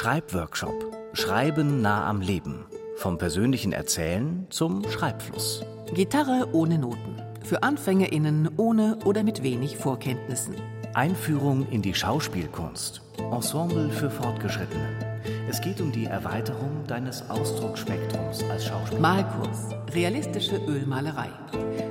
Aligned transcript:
Schreibworkshop. 0.00 0.96
Schreiben 1.12 1.82
nah 1.82 2.08
am 2.08 2.20
Leben. 2.20 2.66
Vom 2.94 3.18
persönlichen 3.18 3.72
Erzählen 3.72 4.46
zum 4.48 4.88
Schreibfluss. 4.88 5.64
Gitarre 5.92 6.46
ohne 6.52 6.78
Noten. 6.78 7.20
Für 7.42 7.64
AnfängerInnen 7.64 8.48
ohne 8.58 8.98
oder 9.04 9.24
mit 9.24 9.42
wenig 9.42 9.76
Vorkenntnissen. 9.76 10.54
Einführung 10.94 11.66
in 11.72 11.82
die 11.82 11.94
Schauspielkunst. 11.94 13.02
Ensemble 13.32 13.90
für 13.90 14.08
Fortgeschrittene. 14.08 15.20
Es 15.50 15.60
geht 15.60 15.80
um 15.80 15.90
die 15.90 16.04
Erweiterung 16.04 16.84
deines 16.86 17.28
Ausdrucksspektrums 17.28 18.44
als 18.52 18.66
Schauspieler. 18.66 19.00
Malkurs. 19.00 19.66
Realistische 19.92 20.58
Ölmalerei. 20.68 21.30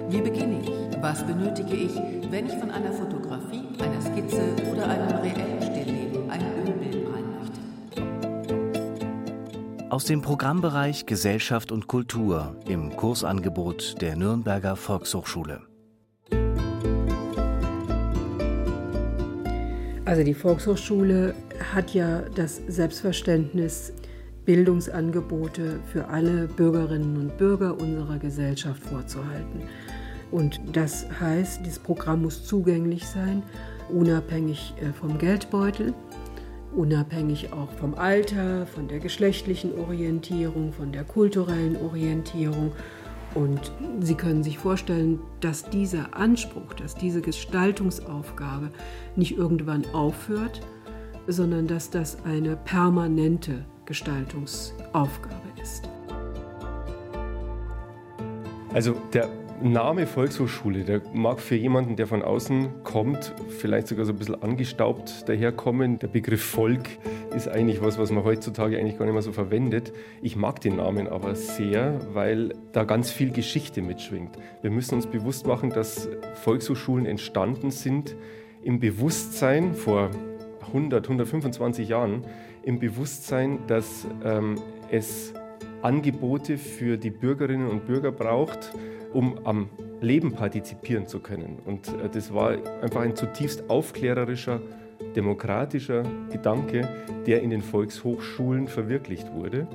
Wie 0.08 0.22
beginne 0.22 0.62
ich? 0.62 1.02
Was 1.02 1.28
benötige 1.28 1.76
ich, 1.76 1.96
wenn 2.32 2.46
ich 2.46 2.54
von 2.54 2.72
einer 2.72 2.94
Fotografie, 2.94 3.66
einer 3.82 4.02
Skizze 4.02 4.56
oder 4.72 4.88
einem 4.88 5.18
reellen 5.18 5.62
Stillleben 5.62 5.97
Aus 9.98 10.06
dem 10.06 10.22
Programmbereich 10.22 11.08
Gesellschaft 11.08 11.72
und 11.72 11.88
Kultur 11.88 12.56
im 12.68 12.96
Kursangebot 12.96 14.00
der 14.00 14.16
Nürnberger 14.16 14.76
Volkshochschule. 14.76 15.62
Also 20.06 20.24
die 20.24 20.36
Volkshochschule 20.36 21.34
hat 21.74 21.96
ja 21.96 22.22
das 22.36 22.62
Selbstverständnis, 22.68 23.92
Bildungsangebote 24.46 25.80
für 25.92 26.08
alle 26.10 26.48
Bürgerinnen 26.48 27.18
und 27.18 27.36
Bürger 27.40 27.76
unserer 27.80 28.20
Gesellschaft 28.20 28.84
vorzuhalten. 28.84 29.64
Und 30.30 30.62
das 30.74 31.08
heißt, 31.20 31.62
dieses 31.66 31.80
Programm 31.80 32.22
muss 32.22 32.46
zugänglich 32.46 33.08
sein, 33.08 33.42
unabhängig 33.90 34.76
äh, 34.80 34.94
vom 34.94 35.18
Geldbeutel, 35.18 35.96
unabhängig 36.78 37.52
auch 37.52 37.72
vom 37.72 37.96
Alter, 37.96 38.68
von 38.68 38.88
der 38.88 39.00
geschlechtlichen 39.00 39.78
Orientierung, 39.78 40.72
von 40.72 40.92
der 40.92 41.04
kulturellen 41.04 41.76
Orientierung 41.76 42.72
und 43.34 43.72
Sie 44.00 44.16
können 44.16 44.42
sich 44.42 44.58
vorstellen, 44.58 45.20
dass 45.42 45.70
dieser 45.70 46.16
Anspruch, 46.16 46.74
dass 46.74 46.96
diese 46.96 47.22
Gestaltungsaufgabe 47.22 48.72
nicht 49.16 49.38
irgendwann 49.38 49.86
aufhört, 49.94 50.62
sondern 51.28 51.68
dass 51.68 51.90
das 51.90 52.24
eine 52.26 52.56
permanente 52.56 53.66
Gestaltungsaufgabe 53.86 55.36
ist. 55.62 55.88
Also 58.74 58.96
der 59.14 59.30
Name 59.62 60.06
Volkshochschule, 60.06 60.84
der 60.84 61.02
mag 61.14 61.40
für 61.40 61.56
jemanden, 61.56 61.96
der 61.96 62.06
von 62.06 62.22
außen 62.22 62.84
kommt, 62.84 63.34
vielleicht 63.50 63.88
sogar 63.88 64.06
so 64.06 64.14
ein 64.14 64.18
bisschen 64.18 64.42
angestaubt 64.44 65.28
daherkommen. 65.28 65.98
Der 65.98 66.08
Begriff 66.08 66.44
Volk 66.44 66.88
ist 67.36 67.48
eigentlich 67.48 67.82
was, 67.82 67.98
was 67.98 68.12
man 68.12 68.24
heutzutage 68.24 68.78
eigentlich 68.78 69.00
gar 69.00 69.06
nicht 69.06 69.16
mehr 69.16 69.24
so 69.24 69.32
verwendet. 69.32 69.94
Ich 70.22 70.36
mag 70.36 70.62
den 70.62 70.76
Namen 70.76 71.08
aber 71.08 71.34
sehr, 71.34 72.00
weil 72.14 72.54
da 72.72 72.84
ganz 72.84 73.10
viel 73.10 73.32
Geschichte 73.32 73.82
mitschwingt. 73.82 74.38
Wir 74.62 74.70
müssen 74.70 74.94
uns 74.94 75.08
bewusst 75.08 75.48
machen, 75.48 75.72
dass 75.72 76.08
Volkshochschulen 76.44 77.08
entstanden 77.08 77.72
sind 77.72 78.16
im 78.64 78.80
Bewusstsein 78.80 79.74
vor 79.74 80.12
100, 80.68 81.04
125 81.04 81.90
Jahren, 81.90 82.24
im 82.64 82.80
Bewusstsein, 82.80 83.60
dass 83.66 84.06
ähm, 84.24 84.56
es 84.92 85.34
Angebote 85.82 86.58
für 86.58 86.98
die 86.98 87.12
Bürgerinnen 87.12 87.68
und 87.70 87.86
Bürger 87.86 88.12
braucht, 88.12 88.74
um 89.14 89.40
am 89.46 89.70
Leben 90.02 90.34
partizipieren 90.34 91.08
zu 91.08 91.20
können. 91.20 91.60
Und 91.66 91.88
äh, 91.88 92.10
das 92.10 92.34
war 92.34 92.52
einfach 92.82 93.02
ein 93.02 93.16
zutiefst 93.16 93.70
aufklärerischer, 93.70 94.62
demokratischer 95.16 96.04
Gedanke, 96.32 96.88
der 97.26 97.42
in 97.42 97.50
den 97.50 97.62
Volkshochschulen 97.62 98.68
verwirklicht 98.68 99.32
wurde. 99.34 99.68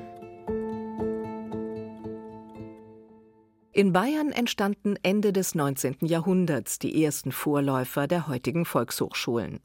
In 3.75 3.93
Bayern 3.93 4.33
entstanden 4.33 4.97
Ende 5.03 5.33
des 5.33 5.55
19. 5.55 5.97
Jahrhunderts 6.03 6.79
die 6.79 7.03
ersten 7.03 7.33
Vorläufer 7.33 8.07
der 8.07 8.29
heutigen 8.29 8.67
Volkshochschulen. 8.67 9.61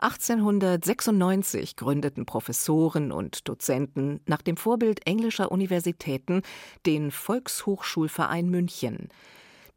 1896 0.00 1.76
gründeten 1.76 2.26
Professoren 2.26 3.12
und 3.12 3.48
Dozenten 3.48 4.20
nach 4.26 4.42
dem 4.42 4.56
Vorbild 4.56 5.06
englischer 5.06 5.52
Universitäten 5.52 6.42
den 6.86 7.10
Volkshochschulverein 7.10 8.48
München. 8.48 9.08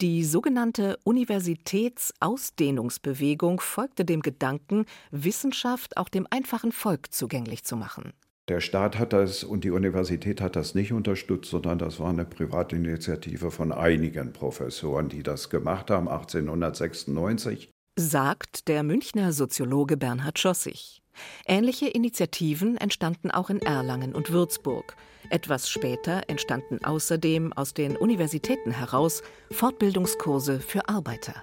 Die 0.02 0.24
sogenannte 0.24 0.98
Universitätsausdehnungsbewegung 1.04 3.60
folgte 3.60 4.04
dem 4.04 4.22
Gedanken, 4.22 4.86
Wissenschaft 5.12 5.96
auch 5.96 6.10
dem 6.10 6.26
einfachen 6.32 6.72
Volk 6.72 7.14
zugänglich 7.14 7.64
zu 7.64 7.78
machen. 7.78 8.14
Der 8.48 8.62
Staat 8.62 8.98
hat 8.98 9.14
das 9.14 9.44
und 9.44 9.64
die 9.64 9.70
Universität 9.70 10.42
hat 10.42 10.56
das 10.56 10.74
nicht 10.74 10.92
unterstützt, 10.92 11.52
sondern 11.52 11.78
das 11.78 12.00
war 12.00 12.10
eine 12.10 12.26
Privatinitiative 12.26 13.52
von 13.52 13.72
einigen 13.72 14.34
Professoren, 14.34 15.08
die 15.08 15.22
das 15.22 15.52
gemacht 15.52 15.92
haben, 15.92 16.10
1896 16.10 17.70
sagt 17.96 18.68
der 18.68 18.84
Münchner 18.84 19.34
Soziologe 19.34 19.98
Bernhard 19.98 20.40
Schossig. 20.40 21.02
Ähnliche 21.46 21.88
Initiativen 21.88 22.78
entstanden 22.78 23.32
auch 23.32 23.50
in 23.50 23.62
Erlangen 23.62 24.16
und 24.16 24.32
Würzburg. 24.32 24.96
Etwas 25.30 25.70
später 25.70 26.24
entstanden 26.28 26.84
außerdem 26.84 27.54
aus 27.54 27.74
den 27.74 27.98
Universitäten 27.98 28.72
heraus 28.72 29.24
Fortbildungskurse 29.52 30.60
für 30.60 30.88
Arbeiter. 30.88 31.36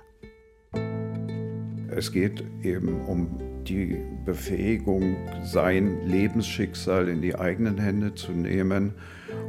Es 1.91 2.13
geht 2.13 2.45
eben 2.63 3.05
um 3.07 3.39
die 3.65 3.99
Befähigung, 4.25 5.17
sein 5.45 6.07
Lebensschicksal 6.07 7.09
in 7.09 7.21
die 7.21 7.35
eigenen 7.35 7.79
Hände 7.79 8.15
zu 8.15 8.33
nehmen. 8.33 8.95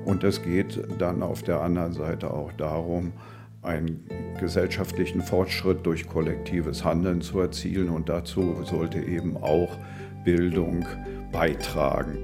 Und 0.06 0.24
es 0.24 0.42
geht 0.42 0.82
dann 0.98 1.24
auf 1.24 1.44
der 1.44 1.62
anderen 1.62 1.94
Seite 1.94 2.32
auch 2.34 2.52
darum, 2.54 3.14
einen 3.62 4.08
gesellschaftlichen 4.40 5.22
Fortschritt 5.22 5.86
durch 5.86 6.08
kollektives 6.08 6.84
Handeln 6.84 7.22
zu 7.22 7.40
erzielen. 7.40 7.90
Und 7.90 8.10
dazu 8.10 8.64
sollte 8.64 9.00
eben 9.00 9.38
auch 9.38 9.78
Bildung 10.24 10.86
beitragen. 11.32 12.18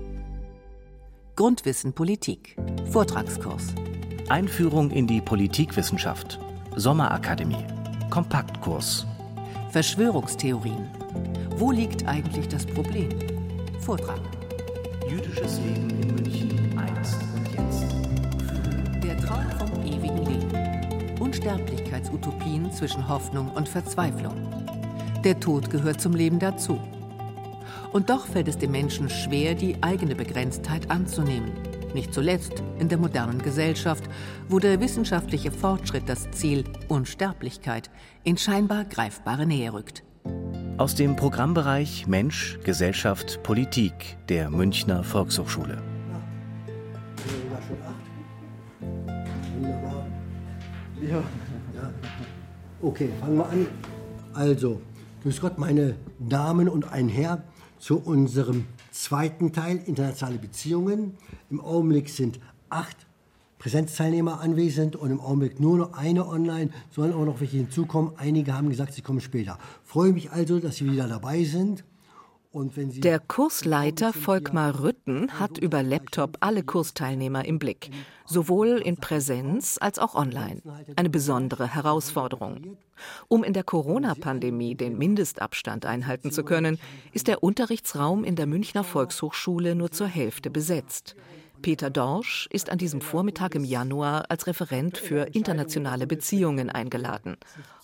Grundwissen 1.35 1.93
Politik. 1.93 2.55
Vortragskurs. 2.89 3.73
Einführung 4.29 4.89
in 4.91 5.05
die 5.05 5.21
Politikwissenschaft. 5.21 6.39
Sommerakademie. 6.75 7.65
Kompaktkurs. 8.09 9.05
Verschwörungstheorien. 9.71 10.87
Wo 11.57 11.71
liegt 11.71 12.07
eigentlich 12.07 12.47
das 12.47 12.65
Problem? 12.65 13.09
Vortrag. 13.81 14.19
Jüdisches 15.09 15.59
Leben 15.59 15.89
in 15.89 16.15
München 16.15 16.77
einst 16.77 17.17
und 17.35 17.47
jetzt. 17.51 17.95
Der 19.03 19.17
Traum 19.17 19.45
vom 19.57 19.83
ewigen 19.83 20.17
Leben. 20.17 20.24
Unsterblichkeitsutopien 21.35 22.71
zwischen 22.71 23.09
Hoffnung 23.09 23.51
und 23.51 23.67
Verzweiflung. 23.67 24.35
Der 25.25 25.37
Tod 25.37 25.69
gehört 25.69 25.99
zum 25.99 26.13
Leben 26.13 26.39
dazu. 26.39 26.79
Und 27.91 28.09
doch 28.09 28.25
fällt 28.25 28.47
es 28.47 28.57
dem 28.57 28.71
Menschen 28.71 29.09
schwer, 29.09 29.53
die 29.53 29.75
eigene 29.81 30.15
Begrenztheit 30.15 30.89
anzunehmen. 30.89 31.51
Nicht 31.93 32.13
zuletzt 32.13 32.63
in 32.79 32.87
der 32.87 32.97
modernen 32.97 33.41
Gesellschaft, 33.41 34.05
wo 34.47 34.59
der 34.59 34.79
wissenschaftliche 34.79 35.51
Fortschritt 35.51 36.07
das 36.07 36.31
Ziel 36.31 36.63
Unsterblichkeit 36.87 37.89
in 38.23 38.37
scheinbar 38.37 38.85
greifbare 38.85 39.45
Nähe 39.45 39.73
rückt. 39.73 40.03
Aus 40.77 40.95
dem 40.95 41.17
Programmbereich 41.17 42.07
Mensch, 42.07 42.59
Gesellschaft, 42.63 43.43
Politik 43.43 44.17
der 44.29 44.49
Münchner 44.49 45.03
Volkshochschule. 45.03 45.94
Ja. 51.15 51.81
ja. 51.81 51.93
Okay, 52.81 53.09
fangen 53.19 53.37
wir 53.37 53.49
an. 53.49 53.67
Also, 54.33 54.81
grüß 55.23 55.39
Gott, 55.39 55.57
meine 55.57 55.95
Damen 56.19 56.67
und 56.67 56.91
ein 56.91 57.07
Herr, 57.07 57.43
zu 57.79 57.99
unserem 57.99 58.65
zweiten 58.91 59.53
Teil, 59.53 59.81
internationale 59.85 60.37
Beziehungen. 60.37 61.13
Im 61.49 61.61
Augenblick 61.61 62.09
sind 62.09 62.39
acht 62.69 63.05
Präsenzteilnehmer 63.59 64.41
anwesend 64.41 64.95
und 64.95 65.11
im 65.11 65.21
Augenblick 65.21 65.59
nur 65.59 65.77
noch 65.77 65.93
eine 65.93 66.27
online, 66.27 66.71
sollen 66.91 67.13
auch 67.13 67.25
noch 67.25 67.39
welche 67.39 67.57
hinzukommen. 67.57 68.13
Einige 68.17 68.53
haben 68.53 68.69
gesagt, 68.69 68.93
sie 68.93 69.01
kommen 69.01 69.21
später. 69.21 69.57
Freue 69.83 70.11
mich 70.11 70.31
also, 70.31 70.59
dass 70.59 70.77
Sie 70.77 70.91
wieder 70.91 71.07
dabei 71.07 71.43
sind. 71.43 71.83
Der 72.57 73.19
Kursleiter 73.19 74.13
Volkmar 74.13 74.79
Rütten 74.81 75.39
hat 75.39 75.57
über 75.57 75.83
Laptop 75.83 76.37
alle 76.39 76.63
Kursteilnehmer 76.63 77.43
im 77.43 77.59
Blick, 77.59 77.89
sowohl 78.25 78.77
in 78.77 78.95
Präsenz 78.95 79.77
als 79.81 79.99
auch 79.99 80.15
online. 80.15 80.61
Eine 80.95 81.09
besondere 81.09 81.75
Herausforderung. 81.75 82.77
Um 83.27 83.43
in 83.43 83.51
der 83.51 83.65
Corona-Pandemie 83.65 84.75
den 84.75 84.97
Mindestabstand 84.97 85.85
einhalten 85.85 86.31
zu 86.31 86.45
können, 86.45 86.79
ist 87.11 87.27
der 87.27 87.43
Unterrichtsraum 87.43 88.23
in 88.23 88.37
der 88.37 88.45
Münchner 88.45 88.85
Volkshochschule 88.85 89.75
nur 89.75 89.91
zur 89.91 90.07
Hälfte 90.07 90.49
besetzt. 90.49 91.17
Peter 91.65 91.89
Dorsch 91.89 92.47
ist 92.51 92.69
an 92.69 92.77
diesem 92.77 93.01
Vormittag 93.01 93.55
im 93.55 93.63
Januar 93.63 94.25
als 94.29 94.45
Referent 94.45 94.99
für 94.99 95.33
internationale 95.33 96.05
Beziehungen 96.05 96.69
eingeladen. 96.69 97.37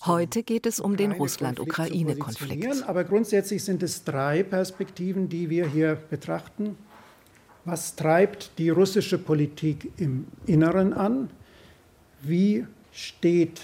Heute 0.06 0.44
geht 0.44 0.68
es 0.68 0.80
um 0.80 0.98
den 0.98 1.14
Russland-Ukraine-Konflikt. 1.14 2.88
Aber 2.88 3.04
grundsätzlich 3.04 3.64
sind 3.64 3.82
es 3.82 4.04
drei 4.04 4.44
Perspektiven, 4.44 5.30
die 5.30 5.50
wir 5.50 5.68
hier 5.68 5.96
betrachten. 5.96 6.78
Was 7.66 7.96
treibt 7.96 8.52
die 8.60 8.70
russische 8.70 9.18
Politik 9.18 9.92
im 9.98 10.28
Inneren 10.46 10.94
an? 10.94 11.32
Wie 12.22 12.68
steht 12.92 13.62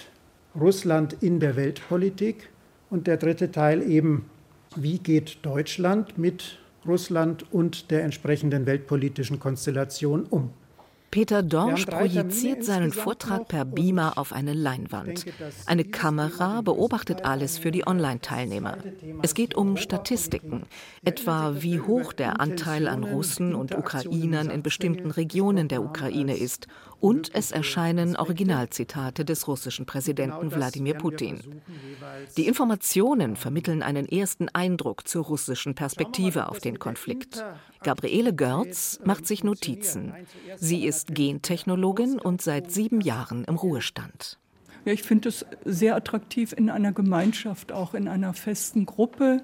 Russland 0.60 1.22
in 1.22 1.40
der 1.40 1.56
Weltpolitik? 1.56 2.50
Und 2.90 3.06
der 3.06 3.18
dritte 3.18 3.52
Teil 3.52 3.88
eben, 3.88 4.28
wie 4.75 4.98
geht 4.98 5.38
Deutschland 5.44 6.18
mit 6.18 6.58
Russland 6.85 7.45
und 7.51 7.91
der 7.91 8.03
entsprechenden 8.03 8.65
weltpolitischen 8.65 9.39
Konstellation 9.39 10.25
um? 10.29 10.51
Peter 11.09 11.41
Dorsch 11.41 11.85
projiziert 11.85 12.65
seinen 12.65 12.91
Vortrag 12.91 13.47
per 13.47 13.63
Beamer 13.63 14.18
auf 14.18 14.33
eine 14.33 14.53
Leinwand. 14.53 15.25
Eine 15.65 15.85
Kamera 15.85 16.62
beobachtet 16.62 17.24
alles 17.24 17.57
für 17.57 17.71
die 17.71 17.88
Online-Teilnehmer. 17.88 18.77
Es 19.21 19.33
geht 19.33 19.56
um 19.56 19.77
Statistiken, 19.77 20.63
etwa 21.06 21.56
wie 21.59 21.79
hoch 21.79 22.12
der 22.12 22.41
Anteil 22.41 22.89
an 22.89 23.06
Russen 23.06 23.56
und 23.56 23.73
Ukrainern 23.73 24.50
in 24.50 24.62
bestimmten 24.63 25.09
Regionen 25.09 25.69
der 25.69 25.81
Ukraine 25.81 26.35
ist. 26.35 26.68
Und 26.99 27.35
es 27.35 27.51
erscheinen 27.51 28.15
Originalzitate 28.15 29.23
des 29.23 29.47
russischen 29.47 29.85
Präsidenten 29.85 30.51
Wladimir 30.51 30.95
Putin. 30.95 31.61
Die 32.38 32.47
Informationen 32.47 33.35
vermitteln 33.35 33.83
einen 33.83 34.07
ersten 34.07 34.49
Eindruck 34.49 35.07
zur 35.07 35.25
russischen 35.25 35.75
Perspektive 35.75 36.49
auf 36.49 36.59
den 36.59 36.79
Konflikt. 36.79 37.44
Gabriele 37.83 38.33
Görz 38.33 38.99
macht 39.03 39.27
sich 39.27 39.44
Notizen. 39.44 40.13
Sie 40.55 40.85
ist 40.85 41.13
Gentechnologin 41.13 42.19
und 42.19 42.41
seit 42.41 42.71
sieben 42.71 43.01
Jahren 43.01 43.44
im 43.45 43.55
Ruhestand. 43.55 44.39
Ja, 44.85 44.94
ich 44.94 45.03
finde 45.03 45.29
es 45.29 45.45
sehr 45.65 45.95
attraktiv, 45.95 46.53
in 46.53 46.69
einer 46.69 46.94
Gemeinschaft, 46.94 47.71
auch 47.71 47.94
in 47.94 48.07
einer 48.07 48.33
festen 48.33 48.85
Gruppe, 48.85 49.44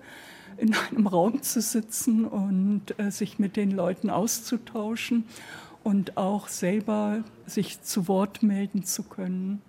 in 0.57 0.73
einem 0.73 1.07
Raum 1.07 1.41
zu 1.41 1.61
sitzen 1.61 2.25
und 2.25 2.97
äh, 2.97 3.11
sich 3.11 3.39
mit 3.39 3.57
den 3.57 3.71
Leuten 3.71 4.09
auszutauschen 4.09 5.25
und 5.83 6.17
auch 6.17 6.47
selber 6.47 7.23
sich 7.45 7.81
zu 7.81 8.07
Wort 8.07 8.43
melden 8.43 8.83
zu 8.83 9.03
können. 9.03 9.61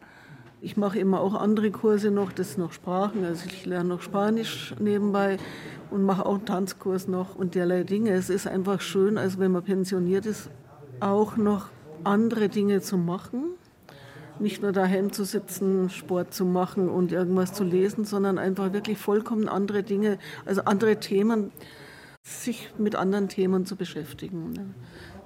Ich 0.61 0.77
mache 0.77 0.99
immer 0.99 1.21
auch 1.21 1.35
andere 1.35 1.71
Kurse 1.71 2.11
noch, 2.11 2.33
das 2.33 2.53
sind 2.53 2.61
noch 2.61 2.73
Sprachen. 2.73 3.25
Also 3.25 3.45
ich 3.47 3.67
lerne 3.67 3.91
noch 3.91 4.01
Spanisch 4.01 4.75
nebenbei 4.79 5.37
und 5.91 6.05
mache 6.05 6.25
auch 6.25 6.37
einen 6.37 6.47
Tanzkurs 6.47 7.07
noch 7.07 7.35
und 7.35 7.55
derlei 7.55 7.83
Dinge. 7.83 8.13
Es 8.13 8.31
ist 8.31 8.47
einfach 8.47 8.81
schön, 8.81 9.19
also 9.19 9.39
wenn 9.39 9.53
man 9.53 9.63
pensioniert 9.63 10.25
ist, 10.25 10.49
auch 11.01 11.37
noch 11.37 11.69
andere 12.03 12.49
Dinge 12.49 12.81
zu 12.81 12.97
machen. 12.97 13.45
Nicht 14.39 14.63
nur 14.63 14.73
daheim 14.73 15.13
zu 15.13 15.25
sitzen, 15.25 15.91
Sport 15.91 16.33
zu 16.33 16.45
machen 16.45 16.89
und 16.89 17.13
irgendwas 17.13 17.53
zu 17.53 17.63
lesen, 17.63 18.05
sondern 18.05 18.39
einfach 18.39 18.73
wirklich 18.73 18.99
vollkommen 18.99 19.49
andere 19.49 19.83
Dinge, 19.83 20.19
also 20.47 20.63
andere 20.63 20.99
Themen, 20.99 21.53
sich 22.23 22.73
mit 22.79 22.97
anderen 22.97 23.29
Themen 23.29 23.67
zu 23.67 23.77
beschäftigen. 23.77 24.75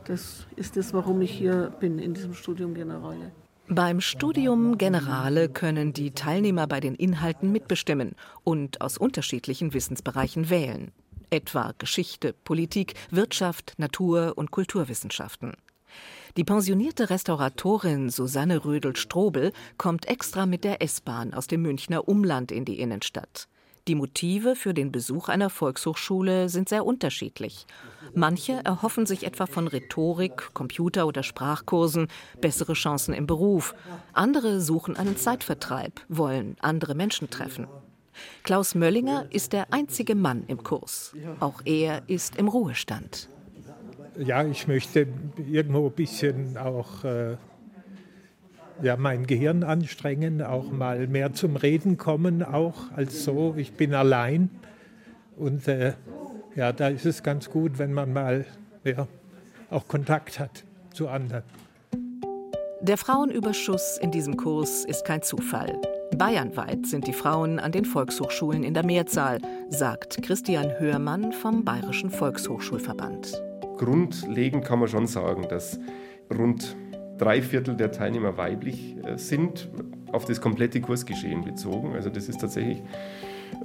Das 0.09 0.47
ist 0.57 0.79
es, 0.79 0.95
warum 0.95 1.21
ich 1.21 1.31
hier 1.31 1.71
bin 1.81 1.99
in 1.99 2.15
diesem 2.15 2.33
Studium 2.33 2.73
Generale. 2.73 3.31
Beim 3.69 4.01
Studium 4.01 4.79
Generale 4.79 5.51
können 5.51 5.93
die 5.93 6.13
Teilnehmer 6.13 6.67
bei 6.67 6.81
den 6.81 6.95
Inhalten 6.95 7.53
mitbestimmen 7.53 8.15
und 8.43 8.81
aus 8.81 8.97
unterschiedlichen 8.97 9.75
Wissensbereichen 9.75 10.49
wählen, 10.49 10.93
etwa 11.29 11.75
Geschichte, 11.77 12.33
Politik, 12.33 12.95
Wirtschaft, 13.11 13.75
Natur 13.77 14.33
und 14.37 14.51
Kulturwissenschaften. 14.51 15.53
Die 16.39 16.45
pensionierte 16.45 17.11
Restauratorin 17.11 18.09
Susanne 18.09 18.65
Rödel-Strobel 18.65 19.53
kommt 19.77 20.09
extra 20.09 20.47
mit 20.47 20.65
der 20.65 20.81
S-Bahn 20.81 21.35
aus 21.35 21.49
dem 21.49 21.61
Münchner 21.61 22.09
Umland 22.09 22.51
in 22.51 22.65
die 22.65 22.81
Innenstadt. 22.81 23.47
Die 23.89 23.95
Motive 23.95 24.55
für 24.55 24.75
den 24.75 24.93
Besuch 24.93 25.31
einer 25.31 25.49
Volkshochschule 25.49 26.51
sind 26.51 26.69
sehr 26.69 26.85
unterschiedlich. 26.85 27.67
Manche 28.13 28.61
erhoffen 28.63 29.07
sich 29.07 29.25
etwa 29.25 29.47
von 29.47 29.67
Rhetorik, 29.67 30.53
Computer- 30.53 31.07
oder 31.07 31.23
Sprachkursen 31.23 32.09
bessere 32.39 32.75
Chancen 32.75 33.15
im 33.15 33.27
Beruf. 33.27 33.75
Andere 34.13 34.61
suchen 34.61 34.95
einen 34.99 35.17
Zeitvertreib, 35.17 36.03
wollen 36.11 36.57
andere 36.61 36.95
Menschen 36.95 37.31
treffen. 37.31 37.67
Klaus 38.43 38.75
Möllinger 38.75 39.25
ist 39.31 39.55
der 39.55 39.73
einzige 39.73 40.15
Mann 40.15 40.45
im 40.49 40.63
Kurs. 40.63 41.15
Auch 41.41 41.63
er 41.65 42.03
ist 42.09 42.37
im 42.37 42.49
Ruhestand. 42.49 43.31
Ja, 44.19 44.45
ich 44.45 44.69
möchte 44.69 45.07
irgendwo 45.51 45.87
ein 45.87 45.93
bisschen 45.93 46.59
auch 46.59 47.05
äh, 47.05 47.39
ja, 48.83 48.97
mein 48.97 49.27
Gehirn 49.27 49.65
anstrengen, 49.65 50.43
auch 50.43 50.71
mal 50.71 51.07
mehr 51.07 51.33
zum 51.33 51.57
Reden 51.57 51.97
kommen, 51.97 52.43
auch 52.43 52.93
als 52.95 53.25
so, 53.25 53.55
ich 53.57 53.73
bin 53.73 53.95
allein. 53.95 54.51
Und 55.37 55.69
äh, 55.69 55.95
ja, 56.55 56.73
da 56.73 56.89
ist 56.89 57.07
es 57.07 57.23
ganz 57.23 57.51
gut, 57.51 57.79
wenn 57.79 57.93
man 57.93 58.13
mal 58.13 58.45
ja, 58.85 59.07
auch 59.71 59.87
Kontakt 59.89 60.39
hat 60.39 60.65
zu 60.93 61.09
anderen. 61.09 61.43
Der 62.81 62.97
Frauenüberschuss 62.97 63.99
in 64.01 64.11
diesem 64.11 64.37
Kurs 64.37 64.85
ist 64.85 65.05
kein 65.05 65.23
Zufall. 65.23 65.81
Bayernweit 66.17 66.87
sind 66.87 67.07
die 67.07 67.13
Frauen 67.13 67.59
an 67.59 67.73
den 67.73 67.85
Volkshochschulen 67.85 68.63
in 68.63 68.73
der 68.73 68.85
Mehrzahl, 68.85 69.39
sagt 69.69 70.23
Christian 70.23 70.73
Hörmann 70.79 71.33
vom 71.33 71.65
Bayerischen 71.65 72.11
Volkshochschulverband. 72.11 73.43
Grundlegend 73.77 74.65
kann 74.65 74.79
man 74.79 74.89
schon 74.89 75.07
sagen, 75.07 75.47
dass 75.49 75.79
rund 76.37 76.77
drei 77.19 77.43
Viertel 77.43 77.77
der 77.77 77.93
Teilnehmer 77.93 78.37
weiblich 78.37 78.97
äh, 79.05 79.17
sind, 79.19 79.69
auf 80.13 80.25
das 80.25 80.41
komplette 80.41 80.81
Kursgeschehen 80.81 81.45
bezogen. 81.45 81.95
Also 81.95 82.09
das 82.11 82.29
ist 82.29 82.41
tatsächlich, 82.41 82.83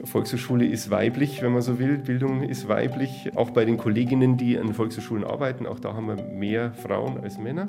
Volkshochschule 0.03 0.65
ist 0.65 0.89
weiblich, 0.89 1.41
wenn 1.41 1.53
man 1.53 1.61
so 1.61 1.79
will, 1.79 1.97
Bildung 1.97 2.43
ist 2.43 2.67
weiblich. 2.67 3.31
Auch 3.35 3.51
bei 3.51 3.65
den 3.65 3.77
Kolleginnen, 3.77 4.37
die 4.37 4.57
an 4.57 4.73
Volkshochschulen 4.73 5.23
arbeiten, 5.23 5.65
auch 5.65 5.79
da 5.79 5.93
haben 5.93 6.07
wir 6.07 6.23
mehr 6.23 6.73
Frauen 6.73 7.21
als 7.21 7.37
Männer. 7.37 7.67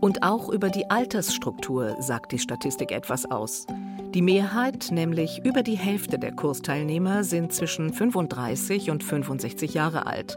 Und 0.00 0.22
auch 0.22 0.50
über 0.50 0.68
die 0.68 0.90
Altersstruktur 0.90 1.96
sagt 2.00 2.32
die 2.32 2.38
Statistik 2.38 2.92
etwas 2.92 3.30
aus. 3.30 3.66
Die 4.12 4.22
Mehrheit, 4.22 4.88
nämlich 4.90 5.40
über 5.44 5.62
die 5.62 5.76
Hälfte 5.78 6.18
der 6.18 6.32
Kursteilnehmer, 6.32 7.24
sind 7.24 7.52
zwischen 7.52 7.92
35 7.92 8.90
und 8.90 9.02
65 9.02 9.74
Jahre 9.74 10.06
alt. 10.06 10.36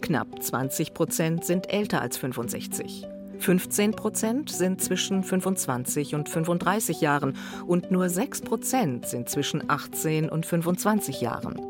Knapp 0.00 0.40
20 0.40 0.94
Prozent 0.94 1.44
sind 1.44 1.72
älter 1.72 2.00
als 2.00 2.16
65. 2.16 3.08
15 3.38 3.92
Prozent 3.92 4.50
sind 4.50 4.82
zwischen 4.82 5.22
25 5.22 6.14
und 6.14 6.28
35 6.28 7.00
Jahren 7.00 7.34
und 7.66 7.90
nur 7.90 8.08
6 8.08 8.42
Prozent 8.42 9.06
sind 9.06 9.28
zwischen 9.28 9.68
18 9.68 10.28
und 10.28 10.46
25 10.46 11.20
Jahren. 11.20 11.60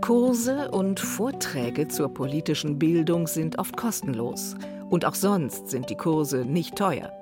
Kurse 0.00 0.70
und 0.70 1.00
Vorträge 1.00 1.88
zur 1.88 2.12
politischen 2.12 2.78
Bildung 2.78 3.26
sind 3.26 3.58
oft 3.58 3.76
kostenlos. 3.76 4.56
Und 4.88 5.04
auch 5.04 5.14
sonst 5.14 5.68
sind 5.68 5.90
die 5.90 5.96
Kurse 5.96 6.46
nicht 6.46 6.76
teuer. 6.76 7.12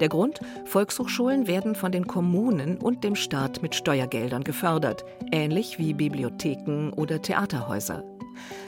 Der 0.00 0.08
Grund, 0.08 0.40
Volkshochschulen 0.64 1.46
werden 1.46 1.74
von 1.74 1.92
den 1.92 2.06
Kommunen 2.06 2.78
und 2.78 3.04
dem 3.04 3.14
Staat 3.14 3.62
mit 3.62 3.74
Steuergeldern 3.74 4.42
gefördert, 4.42 5.04
ähnlich 5.30 5.78
wie 5.78 5.94
Bibliotheken 5.94 6.90
oder 6.96 7.22
Theaterhäuser. 7.22 8.02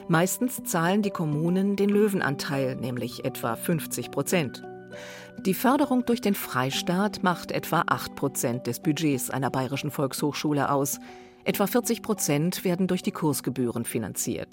Meistens 0.08 0.62
zahlen 0.64 1.02
die 1.02 1.10
Kommunen 1.10 1.76
den 1.76 1.90
Löwenanteil, 1.90 2.76
nämlich 2.76 3.26
etwa 3.26 3.56
50 3.56 4.10
Prozent. 4.10 4.62
Die 5.44 5.52
Förderung 5.52 6.06
durch 6.06 6.22
den 6.22 6.34
Freistaat 6.34 7.22
macht 7.22 7.52
etwa 7.52 7.84
8 7.86 8.16
Prozent 8.16 8.66
des 8.66 8.80
Budgets 8.80 9.28
einer 9.28 9.50
bayerischen 9.50 9.90
Volkshochschule 9.90 10.70
aus. 10.70 10.98
Etwa 11.44 11.66
40 11.66 12.02
Prozent 12.02 12.64
werden 12.64 12.86
durch 12.86 13.02
die 13.02 13.12
Kursgebühren 13.12 13.84
finanziert. 13.84 14.48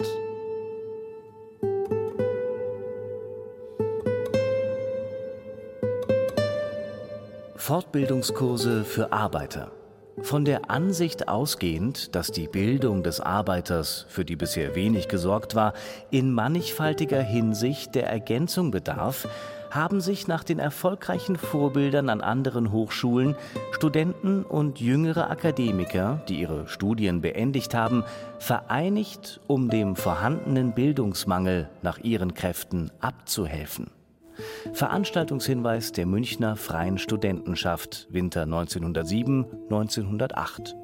Fortbildungskurse 7.56 8.84
für 8.84 9.10
Arbeiter. 9.10 9.72
Von 10.22 10.46
der 10.46 10.70
Ansicht 10.70 11.28
ausgehend, 11.28 12.14
dass 12.14 12.32
die 12.32 12.48
Bildung 12.48 13.02
des 13.02 13.20
Arbeiters, 13.20 14.06
für 14.08 14.24
die 14.24 14.34
bisher 14.34 14.74
wenig 14.74 15.08
gesorgt 15.08 15.54
war, 15.54 15.74
in 16.10 16.32
mannigfaltiger 16.32 17.20
Hinsicht 17.20 17.94
der 17.94 18.08
Ergänzung 18.08 18.70
bedarf, 18.70 19.28
haben 19.70 20.00
sich 20.00 20.26
nach 20.26 20.42
den 20.42 20.58
erfolgreichen 20.58 21.36
Vorbildern 21.36 22.08
an 22.08 22.22
anderen 22.22 22.72
Hochschulen 22.72 23.36
Studenten 23.72 24.42
und 24.42 24.80
jüngere 24.80 25.30
Akademiker, 25.30 26.22
die 26.28 26.40
ihre 26.40 26.66
Studien 26.66 27.20
beendigt 27.20 27.74
haben, 27.74 28.02
vereinigt, 28.38 29.40
um 29.46 29.68
dem 29.68 29.96
vorhandenen 29.96 30.72
Bildungsmangel 30.72 31.68
nach 31.82 31.98
ihren 31.98 32.32
Kräften 32.32 32.90
abzuhelfen. 33.00 33.90
Veranstaltungshinweis 34.72 35.92
der 35.92 36.06
Münchner 36.06 36.56
Freien 36.56 36.98
Studentenschaft 36.98 38.08
Winter 38.10 38.44
1907-1908. 38.44 40.74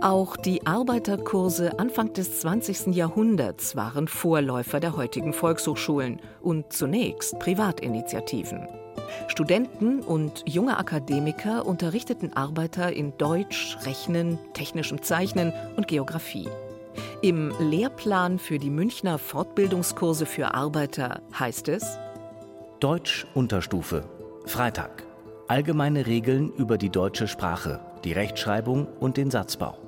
Auch 0.00 0.36
die 0.36 0.66
Arbeiterkurse 0.66 1.78
Anfang 1.78 2.12
des 2.12 2.40
20. 2.40 2.94
Jahrhunderts 2.94 3.74
waren 3.74 4.06
Vorläufer 4.06 4.78
der 4.78 4.96
heutigen 4.96 5.32
Volkshochschulen 5.32 6.20
und 6.42 6.74
zunächst 6.74 7.38
Privatinitiativen. 7.38 8.68
Studenten 9.28 10.00
und 10.00 10.44
junge 10.46 10.78
Akademiker 10.78 11.64
unterrichteten 11.64 12.36
Arbeiter 12.36 12.92
in 12.92 13.16
Deutsch, 13.16 13.78
Rechnen, 13.84 14.38
technischem 14.52 15.02
Zeichnen 15.02 15.54
und 15.76 15.88
Geographie. 15.88 16.48
Im 17.24 17.54
Lehrplan 17.58 18.38
für 18.38 18.58
die 18.58 18.68
Münchner 18.68 19.16
Fortbildungskurse 19.16 20.26
für 20.26 20.52
Arbeiter 20.52 21.22
heißt 21.38 21.68
es 21.68 21.96
Deutsch 22.80 23.26
Unterstufe 23.32 24.04
Freitag 24.44 25.04
Allgemeine 25.48 26.06
Regeln 26.06 26.52
über 26.52 26.76
die 26.76 26.90
deutsche 26.90 27.26
Sprache, 27.26 27.80
die 28.04 28.12
Rechtschreibung 28.12 28.86
und 29.00 29.16
den 29.16 29.30
Satzbau. 29.30 29.78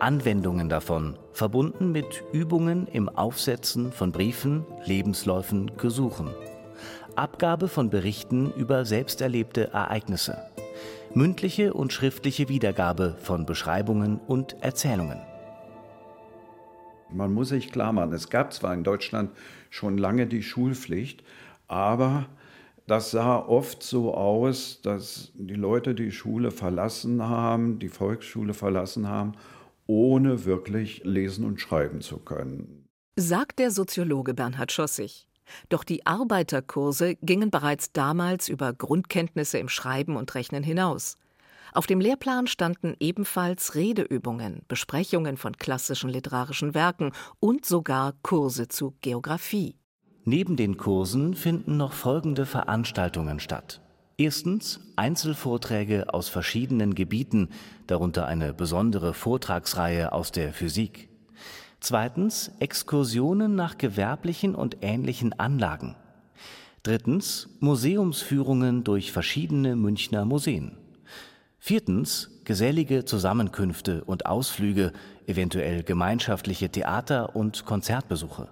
Anwendungen 0.00 0.68
davon, 0.68 1.16
verbunden 1.30 1.92
mit 1.92 2.24
Übungen 2.32 2.88
im 2.88 3.08
Aufsetzen 3.08 3.92
von 3.92 4.10
Briefen, 4.10 4.66
Lebensläufen, 4.84 5.76
Gesuchen. 5.76 6.30
Abgabe 7.14 7.68
von 7.68 7.88
Berichten 7.88 8.52
über 8.56 8.84
selbsterlebte 8.84 9.72
Ereignisse. 9.72 10.42
Mündliche 11.14 11.72
und 11.72 11.92
schriftliche 11.92 12.48
Wiedergabe 12.48 13.14
von 13.22 13.46
Beschreibungen 13.46 14.18
und 14.26 14.56
Erzählungen. 14.60 15.20
Man 17.14 17.32
muss 17.32 17.50
sich 17.50 17.70
klar 17.70 17.92
machen, 17.92 18.12
es 18.12 18.28
gab 18.28 18.52
zwar 18.52 18.74
in 18.74 18.82
Deutschland 18.82 19.30
schon 19.70 19.96
lange 19.98 20.26
die 20.26 20.42
Schulpflicht, 20.42 21.22
aber 21.68 22.26
das 22.86 23.12
sah 23.12 23.38
oft 23.38 23.82
so 23.82 24.14
aus, 24.14 24.80
dass 24.82 25.30
die 25.34 25.54
Leute 25.54 25.94
die 25.94 26.10
Schule 26.10 26.50
verlassen 26.50 27.22
haben, 27.22 27.78
die 27.78 27.88
Volksschule 27.88 28.52
verlassen 28.52 29.08
haben, 29.08 29.32
ohne 29.86 30.44
wirklich 30.44 31.02
lesen 31.04 31.44
und 31.44 31.60
schreiben 31.60 32.00
zu 32.00 32.18
können. 32.18 32.84
Sagt 33.16 33.58
der 33.58 33.70
Soziologe 33.70 34.34
Bernhard 34.34 34.72
Schossig. 34.72 35.28
Doch 35.68 35.84
die 35.84 36.06
Arbeiterkurse 36.06 37.16
gingen 37.16 37.50
bereits 37.50 37.92
damals 37.92 38.48
über 38.48 38.72
Grundkenntnisse 38.72 39.58
im 39.58 39.68
Schreiben 39.68 40.16
und 40.16 40.34
Rechnen 40.34 40.62
hinaus. 40.62 41.16
Auf 41.76 41.88
dem 41.88 42.00
Lehrplan 42.00 42.46
standen 42.46 42.94
ebenfalls 43.00 43.74
Redeübungen, 43.74 44.62
Besprechungen 44.68 45.36
von 45.36 45.56
klassischen 45.56 46.08
literarischen 46.08 46.72
Werken 46.72 47.10
und 47.40 47.64
sogar 47.64 48.14
Kurse 48.22 48.68
zu 48.68 48.94
Geographie. 49.00 49.76
Neben 50.24 50.54
den 50.54 50.76
Kursen 50.76 51.34
finden 51.34 51.76
noch 51.76 51.92
folgende 51.92 52.46
Veranstaltungen 52.46 53.40
statt. 53.40 53.80
Erstens 54.16 54.80
Einzelvorträge 54.94 56.14
aus 56.14 56.28
verschiedenen 56.28 56.94
Gebieten, 56.94 57.48
darunter 57.88 58.28
eine 58.28 58.54
besondere 58.54 59.12
Vortragsreihe 59.12 60.12
aus 60.12 60.30
der 60.30 60.52
Physik. 60.52 61.08
Zweitens 61.80 62.52
Exkursionen 62.60 63.56
nach 63.56 63.78
gewerblichen 63.78 64.54
und 64.54 64.76
ähnlichen 64.82 65.32
Anlagen. 65.40 65.96
Drittens 66.84 67.48
Museumsführungen 67.58 68.84
durch 68.84 69.10
verschiedene 69.10 69.74
Münchner 69.74 70.24
Museen. 70.24 70.78
Viertens 71.66 72.28
gesellige 72.44 73.06
Zusammenkünfte 73.06 74.04
und 74.04 74.26
Ausflüge, 74.26 74.92
eventuell 75.26 75.82
gemeinschaftliche 75.82 76.68
Theater- 76.68 77.34
und 77.34 77.64
Konzertbesuche. 77.64 78.50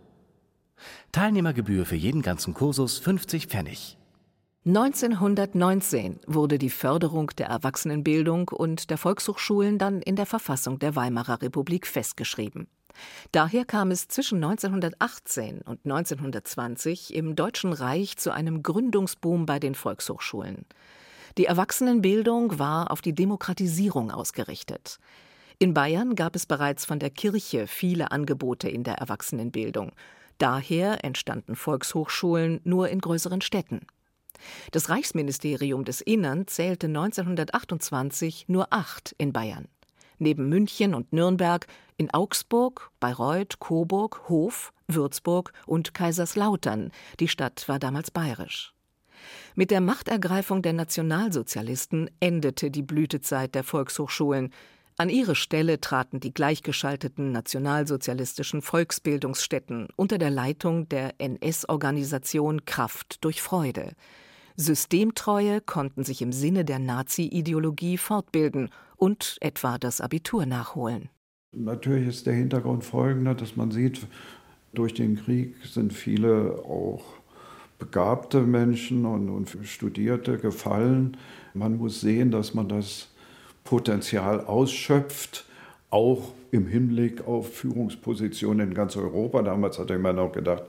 Teilnehmergebühr 1.12 1.84
für 1.84 1.94
jeden 1.94 2.22
ganzen 2.22 2.54
Kursus 2.54 2.96
50 3.00 3.48
Pfennig. 3.48 3.98
1919 4.64 6.20
wurde 6.26 6.56
die 6.56 6.70
Förderung 6.70 7.32
der 7.36 7.48
Erwachsenenbildung 7.48 8.48
und 8.48 8.88
der 8.88 8.96
Volkshochschulen 8.96 9.76
dann 9.76 10.00
in 10.00 10.16
der 10.16 10.24
Verfassung 10.24 10.78
der 10.78 10.96
Weimarer 10.96 11.42
Republik 11.42 11.86
festgeschrieben. 11.86 12.66
Daher 13.30 13.66
kam 13.66 13.90
es 13.90 14.08
zwischen 14.08 14.42
1918 14.42 15.60
und 15.60 15.84
1920 15.84 17.12
im 17.12 17.36
Deutschen 17.36 17.74
Reich 17.74 18.16
zu 18.16 18.30
einem 18.30 18.62
Gründungsboom 18.62 19.44
bei 19.44 19.58
den 19.58 19.74
Volkshochschulen. 19.74 20.64
Die 21.38 21.46
Erwachsenenbildung 21.46 22.58
war 22.58 22.90
auf 22.90 23.00
die 23.00 23.14
Demokratisierung 23.14 24.10
ausgerichtet. 24.10 24.98
In 25.58 25.72
Bayern 25.72 26.14
gab 26.14 26.36
es 26.36 26.44
bereits 26.44 26.84
von 26.84 26.98
der 26.98 27.10
Kirche 27.10 27.66
viele 27.66 28.10
Angebote 28.10 28.68
in 28.68 28.84
der 28.84 28.94
Erwachsenenbildung. 28.94 29.92
Daher 30.38 31.04
entstanden 31.04 31.56
Volkshochschulen 31.56 32.60
nur 32.64 32.88
in 32.88 33.00
größeren 33.00 33.40
Städten. 33.40 33.86
Das 34.72 34.88
Reichsministerium 34.88 35.84
des 35.84 36.00
Innern 36.00 36.46
zählte 36.48 36.88
1928 36.88 38.46
nur 38.48 38.66
acht 38.70 39.14
in 39.18 39.32
Bayern. 39.32 39.68
Neben 40.18 40.48
München 40.48 40.94
und 40.94 41.12
Nürnberg 41.12 41.66
in 41.96 42.12
Augsburg, 42.12 42.90
Bayreuth, 43.00 43.58
Coburg, 43.58 44.28
Hof, 44.28 44.72
Würzburg 44.88 45.52
und 45.66 45.94
Kaiserslautern. 45.94 46.90
Die 47.20 47.28
Stadt 47.28 47.68
war 47.68 47.78
damals 47.78 48.10
bayerisch. 48.10 48.74
Mit 49.54 49.70
der 49.70 49.80
Machtergreifung 49.80 50.62
der 50.62 50.72
Nationalsozialisten 50.72 52.10
endete 52.20 52.70
die 52.70 52.82
Blütezeit 52.82 53.54
der 53.54 53.64
Volkshochschulen. 53.64 54.50
An 54.98 55.08
ihre 55.08 55.34
Stelle 55.34 55.80
traten 55.80 56.20
die 56.20 56.34
gleichgeschalteten 56.34 57.32
nationalsozialistischen 57.32 58.62
Volksbildungsstätten 58.62 59.88
unter 59.96 60.18
der 60.18 60.30
Leitung 60.30 60.88
der 60.88 61.14
NS-Organisation 61.18 62.64
Kraft 62.66 63.24
durch 63.24 63.40
Freude. 63.40 63.92
Systemtreue 64.56 65.60
konnten 65.60 66.04
sich 66.04 66.20
im 66.20 66.32
Sinne 66.32 66.64
der 66.64 66.78
Nazi-Ideologie 66.78 67.96
fortbilden 67.96 68.68
und 68.96 69.38
etwa 69.40 69.78
das 69.78 70.00
Abitur 70.00 70.46
nachholen. 70.46 71.08
Natürlich 71.54 72.08
ist 72.08 72.26
der 72.26 72.34
Hintergrund 72.34 72.84
folgender, 72.84 73.34
dass 73.34 73.56
man 73.56 73.70
sieht, 73.70 74.06
durch 74.74 74.94
den 74.94 75.16
Krieg 75.16 75.56
sind 75.66 75.92
viele 75.92 76.62
auch 76.64 77.02
begabte 77.82 78.42
Menschen 78.42 79.04
und, 79.04 79.28
und 79.28 79.56
Studierte 79.64 80.38
gefallen. 80.38 81.16
Man 81.52 81.78
muss 81.78 82.00
sehen, 82.00 82.30
dass 82.30 82.54
man 82.54 82.68
das 82.68 83.08
Potenzial 83.64 84.44
ausschöpft, 84.44 85.44
auch 85.90 86.32
im 86.52 86.68
Hinblick 86.68 87.26
auf 87.26 87.52
Führungspositionen 87.52 88.68
in 88.68 88.74
ganz 88.74 88.96
Europa. 88.96 89.42
Damals 89.42 89.80
hatte 89.80 89.98
man 89.98 90.14
noch 90.14 90.30
gedacht, 90.30 90.62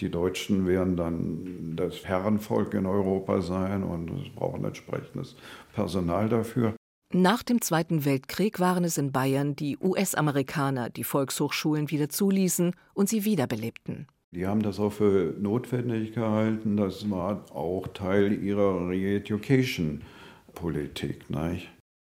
die 0.00 0.08
Deutschen 0.08 0.66
werden 0.68 0.96
dann 0.96 1.74
das 1.76 2.04
Herrenvolk 2.04 2.74
in 2.74 2.86
Europa 2.86 3.40
sein 3.40 3.82
und 3.82 4.10
es 4.10 4.32
brauchen 4.34 4.64
entsprechendes 4.64 5.34
Personal 5.74 6.28
dafür. 6.28 6.74
Nach 7.12 7.42
dem 7.42 7.60
Zweiten 7.60 8.04
Weltkrieg 8.04 8.60
waren 8.60 8.84
es 8.84 8.98
in 8.98 9.10
Bayern 9.10 9.56
die 9.56 9.76
US-Amerikaner, 9.78 10.90
die 10.90 11.04
Volkshochschulen 11.04 11.90
wieder 11.90 12.08
zuließen 12.08 12.72
und 12.94 13.08
sie 13.08 13.24
wiederbelebten. 13.24 14.06
Die 14.34 14.46
haben 14.46 14.62
das 14.62 14.80
auch 14.80 14.94
für 14.94 15.34
notwendig 15.38 16.14
gehalten. 16.14 16.78
Das 16.78 17.10
war 17.10 17.44
auch 17.54 17.86
Teil 17.88 18.42
ihrer 18.42 18.88
Re-Education-Politik. 18.88 21.26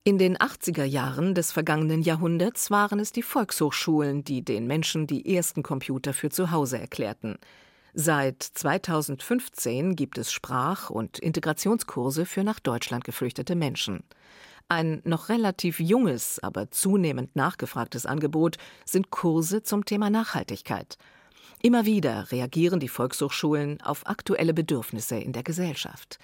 In 0.05 0.19
den 0.19 0.37
80er 0.37 0.85
Jahren 0.85 1.35
des 1.35 1.51
vergangenen 1.51 2.03
Jahrhunderts 2.03 2.71
waren 2.71 3.01
es 3.01 3.11
die 3.11 3.25
Volkshochschulen, 3.25 4.23
die 4.23 4.45
den 4.45 4.69
Menschen 4.69 5.09
die 5.09 5.35
ersten 5.35 5.65
Computer 5.65 6.13
für 6.13 6.31
zu 6.31 6.53
Hause 6.53 6.79
erklärten. 6.79 7.39
Seit 7.93 8.41
2015 8.43 9.97
gibt 9.97 10.17
es 10.17 10.31
Sprach- 10.31 10.91
und 10.91 11.19
Integrationskurse 11.19 12.25
für 12.25 12.45
nach 12.45 12.61
Deutschland 12.61 13.03
geflüchtete 13.03 13.57
Menschen. 13.57 14.05
Ein 14.69 15.03
noch 15.05 15.29
relativ 15.29 15.81
junges, 15.81 16.39
aber 16.39 16.71
zunehmend 16.71 17.35
nachgefragtes 17.35 18.07
Angebot 18.07 18.59
sind 18.85 19.11
Kurse 19.11 19.65
zum 19.65 19.85
Thema 19.85 20.09
Nachhaltigkeit. 20.09 20.99
Immer 21.65 21.87
wieder 21.87 22.33
reagieren 22.33 22.81
die 22.81 22.89
Volkshochschulen 22.89 23.81
auf 23.83 24.05
aktuelle 24.09 24.53
Bedürfnisse 24.53 25.17
in 25.17 25.33
der 25.33 25.45
Gesellschaft. 25.45 26.19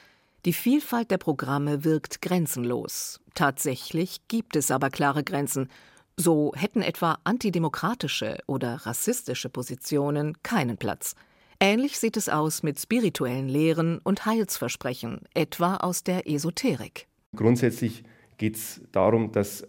Die 0.45 0.53
Vielfalt 0.53 1.13
der 1.13 1.19
Programme 1.19 1.85
wirkt 1.85 2.21
grenzenlos. 2.21 3.21
Tatsächlich 3.35 4.19
gibt 4.27 4.57
es 4.57 4.73
aber 4.73 4.91
klare 4.91 5.23
Grenzen. 5.23 5.69
So 6.17 6.53
hätten 6.57 6.83
etwa 6.83 7.19
antidemokratische 7.23 8.39
oder 8.49 8.85
rassistische 8.85 9.49
Positionen 9.49 10.37
keinen 10.43 10.77
Platz. 10.77 11.15
Ähnlich 11.61 12.01
sieht 12.01 12.17
es 12.17 12.29
aus 12.29 12.65
mit 12.65 12.81
spirituellen 12.81 13.49
Lehren 13.49 13.99
und 13.99 14.27
Heilsversprechen, 14.27 15.21
etwa 15.35 15.77
aus 15.77 16.03
der 16.03 16.29
Esoterik. 16.29 17.07
Grundsätzlich 17.37 18.03
geht 18.39 18.57
es 18.57 18.81
darum, 18.91 19.31
dass 19.31 19.65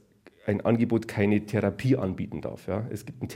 ein 0.48 0.62
Angebot 0.62 1.08
keine 1.08 1.46
Therapie 1.46 1.96
anbieten 1.96 2.42
darf. 2.42 2.68
Ja? 2.68 2.88
Es 2.90 3.06
gibt 3.06 3.22
ein 3.22 3.28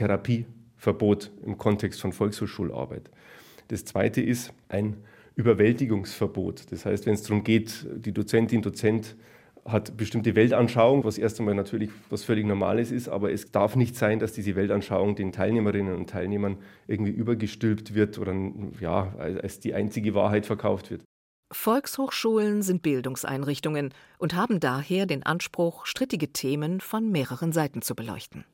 Therapieverbot 0.84 1.30
im 1.44 1.58
Kontext 1.58 2.00
von 2.00 2.12
Volkshochschularbeit. 2.12 3.10
Das 3.68 3.84
zweite 3.84 4.20
ist 4.20 4.52
ein 4.68 4.96
Überwältigungsverbot. 5.36 6.70
Das 6.70 6.84
heißt, 6.84 7.06
wenn 7.06 7.14
es 7.14 7.22
darum 7.22 7.42
geht, 7.42 7.86
die 7.96 8.12
Dozentin, 8.12 8.62
Dozent 8.62 9.16
hat 9.64 9.96
bestimmte 9.96 10.34
Weltanschauung, 10.36 11.04
was 11.04 11.16
erst 11.16 11.40
einmal 11.40 11.54
natürlich 11.54 11.90
was 12.10 12.22
völlig 12.22 12.44
Normales 12.44 12.92
ist, 12.92 13.08
aber 13.08 13.32
es 13.32 13.50
darf 13.50 13.76
nicht 13.76 13.96
sein, 13.96 14.18
dass 14.18 14.34
diese 14.34 14.56
Weltanschauung 14.56 15.16
den 15.16 15.32
Teilnehmerinnen 15.32 15.96
und 15.96 16.10
Teilnehmern 16.10 16.58
irgendwie 16.86 17.12
übergestülpt 17.12 17.94
wird 17.94 18.18
oder 18.18 18.34
ja, 18.80 19.14
als 19.16 19.60
die 19.60 19.72
einzige 19.72 20.14
Wahrheit 20.14 20.44
verkauft 20.44 20.90
wird. 20.90 21.02
Volkshochschulen 21.50 22.62
sind 22.62 22.82
Bildungseinrichtungen 22.82 23.94
und 24.18 24.34
haben 24.34 24.60
daher 24.60 25.06
den 25.06 25.22
Anspruch, 25.22 25.86
strittige 25.86 26.32
Themen 26.32 26.80
von 26.80 27.10
mehreren 27.10 27.52
Seiten 27.52 27.80
zu 27.80 27.94
beleuchten. 27.94 28.44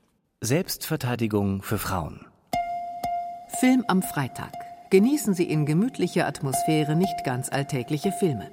Selbstverteidigung 0.42 1.60
für 1.60 1.76
Frauen. 1.76 2.24
Film 3.58 3.84
am 3.88 4.00
Freitag. 4.00 4.50
Genießen 4.88 5.34
Sie 5.34 5.44
in 5.44 5.66
gemütlicher 5.66 6.26
Atmosphäre 6.26 6.96
nicht 6.96 7.24
ganz 7.26 7.52
alltägliche 7.52 8.10
Filme. 8.10 8.48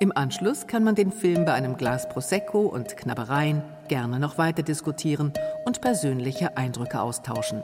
Im 0.00 0.10
Anschluss 0.10 0.66
kann 0.66 0.82
man 0.82 0.96
den 0.96 1.12
Film 1.12 1.44
bei 1.44 1.52
einem 1.52 1.76
Glas 1.76 2.08
Prosecco 2.08 2.62
und 2.62 2.96
Knabbereien 2.96 3.62
gerne 3.86 4.18
noch 4.18 4.36
weiter 4.36 4.64
diskutieren 4.64 5.32
und 5.64 5.80
persönliche 5.80 6.56
Eindrücke 6.56 7.00
austauschen. 7.00 7.62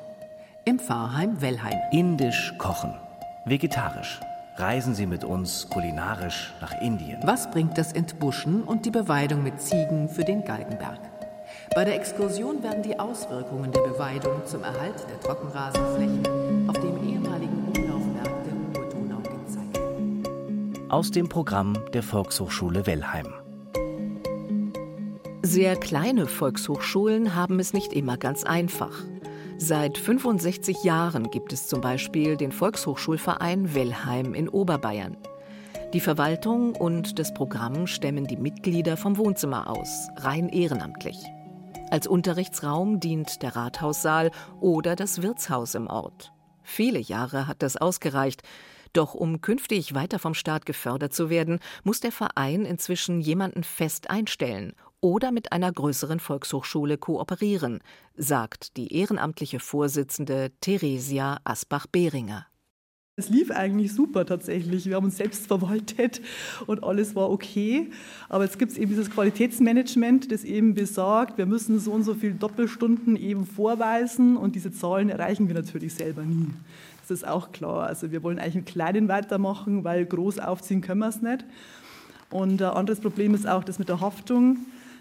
im 0.64 0.78
Pfarrheim 0.78 1.40
Wellheim. 1.40 1.80
Indisch 1.90 2.54
kochen, 2.58 2.94
vegetarisch. 3.44 4.20
Reisen 4.54 4.94
Sie 4.94 5.06
mit 5.06 5.24
uns 5.24 5.68
kulinarisch 5.68 6.54
nach 6.60 6.80
Indien. 6.80 7.18
Was 7.24 7.50
bringt 7.50 7.76
das 7.76 7.92
Entbuschen 7.92 8.62
und 8.62 8.86
die 8.86 8.92
Beweidung 8.92 9.42
mit 9.42 9.60
Ziegen 9.60 10.08
für 10.08 10.24
den 10.24 10.44
Galgenberg? 10.44 11.00
Bei 11.74 11.84
der 11.84 11.94
Exkursion 11.94 12.62
werden 12.62 12.82
die 12.82 12.98
Auswirkungen 12.98 13.70
der 13.72 13.82
Beweidung 13.82 14.44
zum 14.46 14.62
Erhalt 14.62 14.94
der 15.08 15.20
Trockenrasenflächen 15.20 16.68
auf 16.68 16.78
dem 16.78 16.96
ehemaligen 17.08 17.68
Umlaufberg 17.68 18.32
der 18.44 18.82
Urtonau 18.82 19.20
gezeigt. 19.20 20.90
Aus 20.90 21.10
dem 21.10 21.28
Programm 21.28 21.74
der 21.92 22.02
Volkshochschule 22.02 22.86
Wellheim. 22.86 23.32
Sehr 25.42 25.76
kleine 25.76 26.26
Volkshochschulen 26.26 27.34
haben 27.34 27.60
es 27.60 27.72
nicht 27.72 27.92
immer 27.92 28.16
ganz 28.16 28.44
einfach. 28.44 29.04
Seit 29.58 29.98
65 29.98 30.84
Jahren 30.84 31.30
gibt 31.30 31.52
es 31.52 31.68
zum 31.68 31.80
Beispiel 31.80 32.36
den 32.36 32.52
Volkshochschulverein 32.52 33.74
Wellheim 33.74 34.34
in 34.34 34.48
Oberbayern. 34.48 35.16
Die 35.92 36.00
Verwaltung 36.00 36.74
und 36.74 37.18
das 37.18 37.32
Programm 37.32 37.86
stemmen 37.86 38.26
die 38.26 38.36
Mitglieder 38.36 38.96
vom 38.96 39.16
Wohnzimmer 39.16 39.70
aus, 39.70 40.08
rein 40.16 40.48
ehrenamtlich. 40.48 41.18
Als 41.90 42.06
Unterrichtsraum 42.06 43.00
dient 43.00 43.42
der 43.42 43.56
Rathaussaal 43.56 44.30
oder 44.60 44.94
das 44.94 45.22
Wirtshaus 45.22 45.74
im 45.74 45.86
Ort. 45.86 46.32
Viele 46.62 46.98
Jahre 46.98 47.46
hat 47.46 47.62
das 47.62 47.76
ausgereicht. 47.78 48.42
Doch 48.92 49.14
um 49.14 49.40
künftig 49.40 49.94
weiter 49.94 50.18
vom 50.18 50.34
Staat 50.34 50.66
gefördert 50.66 51.14
zu 51.14 51.30
werden, 51.30 51.60
muss 51.84 52.00
der 52.00 52.12
Verein 52.12 52.64
inzwischen 52.64 53.20
jemanden 53.20 53.62
fest 53.64 54.10
einstellen 54.10 54.74
oder 55.00 55.30
mit 55.30 55.52
einer 55.52 55.72
größeren 55.72 56.20
Volkshochschule 56.20 56.98
kooperieren, 56.98 57.80
sagt 58.16 58.76
die 58.76 58.92
ehrenamtliche 58.94 59.60
Vorsitzende 59.60 60.52
Theresia 60.60 61.38
Asbach-Behringer. 61.44 62.46
Es 63.18 63.28
lief 63.28 63.50
eigentlich 63.50 63.92
super 63.92 64.24
tatsächlich. 64.24 64.86
Wir 64.86 64.94
haben 64.94 65.06
uns 65.06 65.16
selbst 65.16 65.48
verwaltet 65.48 66.20
und 66.66 66.84
alles 66.84 67.16
war 67.16 67.30
okay. 67.30 67.90
Aber 68.28 68.44
jetzt 68.44 68.60
gibt 68.60 68.70
es 68.70 68.78
eben 68.78 68.90
dieses 68.90 69.10
Qualitätsmanagement, 69.10 70.30
das 70.30 70.44
eben 70.44 70.74
besagt, 70.74 71.36
wir 71.36 71.46
müssen 71.46 71.80
so 71.80 71.90
und 71.90 72.04
so 72.04 72.14
viele 72.14 72.34
Doppelstunden 72.34 73.16
eben 73.16 73.44
vorweisen 73.44 74.36
und 74.36 74.54
diese 74.54 74.72
Zahlen 74.72 75.08
erreichen 75.08 75.48
wir 75.48 75.54
natürlich 75.56 75.94
selber 75.94 76.22
nie. 76.22 76.46
Das 77.00 77.10
ist 77.10 77.26
auch 77.26 77.50
klar. 77.50 77.88
Also 77.88 78.12
wir 78.12 78.22
wollen 78.22 78.38
eigentlich 78.38 78.54
im 78.54 78.64
Kleinen 78.64 79.08
weitermachen, 79.08 79.82
weil 79.82 80.06
groß 80.06 80.38
aufziehen 80.38 80.80
können 80.80 81.00
wir 81.00 81.08
es 81.08 81.20
nicht. 81.20 81.44
Und 82.30 82.62
ein 82.62 82.70
anderes 82.70 83.00
Problem 83.00 83.34
ist 83.34 83.48
auch 83.48 83.64
das 83.64 83.80
mit 83.80 83.88
der 83.88 84.00
Haftung 84.00 84.58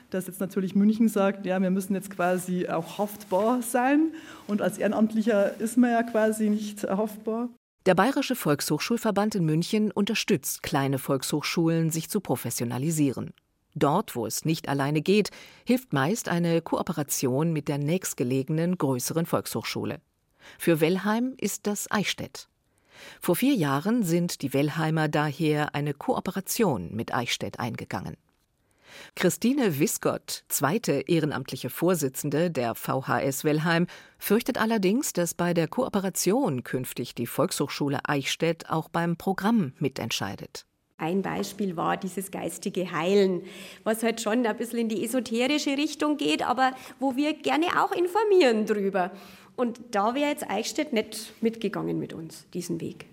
dass 0.09 0.27
jetzt 0.27 0.39
natürlich 0.39 0.73
München 0.73 1.09
sagt, 1.09 1.45
ja, 1.45 1.61
wir 1.61 1.69
müssen 1.69 1.93
jetzt 1.93 2.09
quasi 2.09 2.67
auch 2.69 2.97
haftbar 2.97 3.61
sein. 3.61 4.13
Und 4.47 4.61
als 4.61 4.77
Ehrenamtlicher 4.77 5.59
ist 5.59 5.77
man 5.77 5.91
ja 5.91 6.03
quasi 6.03 6.49
nicht 6.49 6.83
haftbar. 6.83 7.49
Der 7.87 7.95
Bayerische 7.95 8.35
Volkshochschulverband 8.35 9.35
in 9.35 9.45
München 9.45 9.93
unterstützt 9.93 10.61
kleine 10.61 10.99
Volkshochschulen, 10.99 11.89
sich 11.89 12.09
zu 12.09 12.19
professionalisieren. 12.19 13.33
Dort, 13.75 14.13
wo 14.13 14.25
es 14.25 14.43
nicht 14.43 14.67
alleine 14.67 15.01
geht, 15.01 15.29
hilft 15.65 15.93
meist 15.93 16.27
eine 16.27 16.61
Kooperation 16.61 17.53
mit 17.53 17.69
der 17.69 17.77
nächstgelegenen 17.77 18.77
größeren 18.77 19.25
Volkshochschule. 19.25 20.01
Für 20.59 20.81
Wellheim 20.81 21.35
ist 21.39 21.65
das 21.65 21.89
Eichstätt. 21.89 22.49
Vor 23.21 23.37
vier 23.37 23.53
Jahren 23.53 24.03
sind 24.03 24.41
die 24.41 24.53
Wellheimer 24.53 25.07
daher 25.07 25.73
eine 25.73 25.93
Kooperation 25.93 26.93
mit 26.93 27.13
Eichstätt 27.13 27.57
eingegangen. 27.57 28.17
Christine 29.15 29.79
Wiskott, 29.79 30.43
zweite 30.47 31.03
ehrenamtliche 31.07 31.69
Vorsitzende 31.69 32.51
der 32.51 32.75
VHS 32.75 33.43
Wellheim, 33.43 33.87
fürchtet 34.17 34.59
allerdings, 34.59 35.13
dass 35.13 35.33
bei 35.33 35.53
der 35.53 35.67
Kooperation 35.67 36.63
künftig 36.63 37.15
die 37.15 37.27
Volkshochschule 37.27 37.99
Eichstätt 38.07 38.69
auch 38.69 38.89
beim 38.89 39.17
Programm 39.17 39.73
mitentscheidet. 39.79 40.65
Ein 40.99 41.21
Beispiel 41.21 41.77
war 41.77 41.95
dieses 41.95 42.31
geistige 42.31 42.91
Heilen, 42.91 43.43
was 43.83 44.01
halt 44.01 44.19
schon 44.19 44.45
ein 44.45 44.57
bisschen 44.57 44.79
in 44.79 44.89
die 44.89 45.05
esoterische 45.05 45.77
Richtung 45.77 46.17
geht, 46.17 46.41
aber 46.41 46.71
wo 46.99 47.15
wir 47.15 47.33
gerne 47.33 47.67
auch 47.79 47.91
informieren 47.91 48.65
drüber. 48.65 49.11
Und 49.55 49.79
da 49.91 50.15
wäre 50.15 50.29
jetzt 50.29 50.49
Eichstätt 50.49 50.93
nicht 50.93 51.33
mitgegangen 51.41 51.99
mit 51.99 52.13
uns, 52.13 52.47
diesen 52.53 52.81
Weg. 52.81 53.05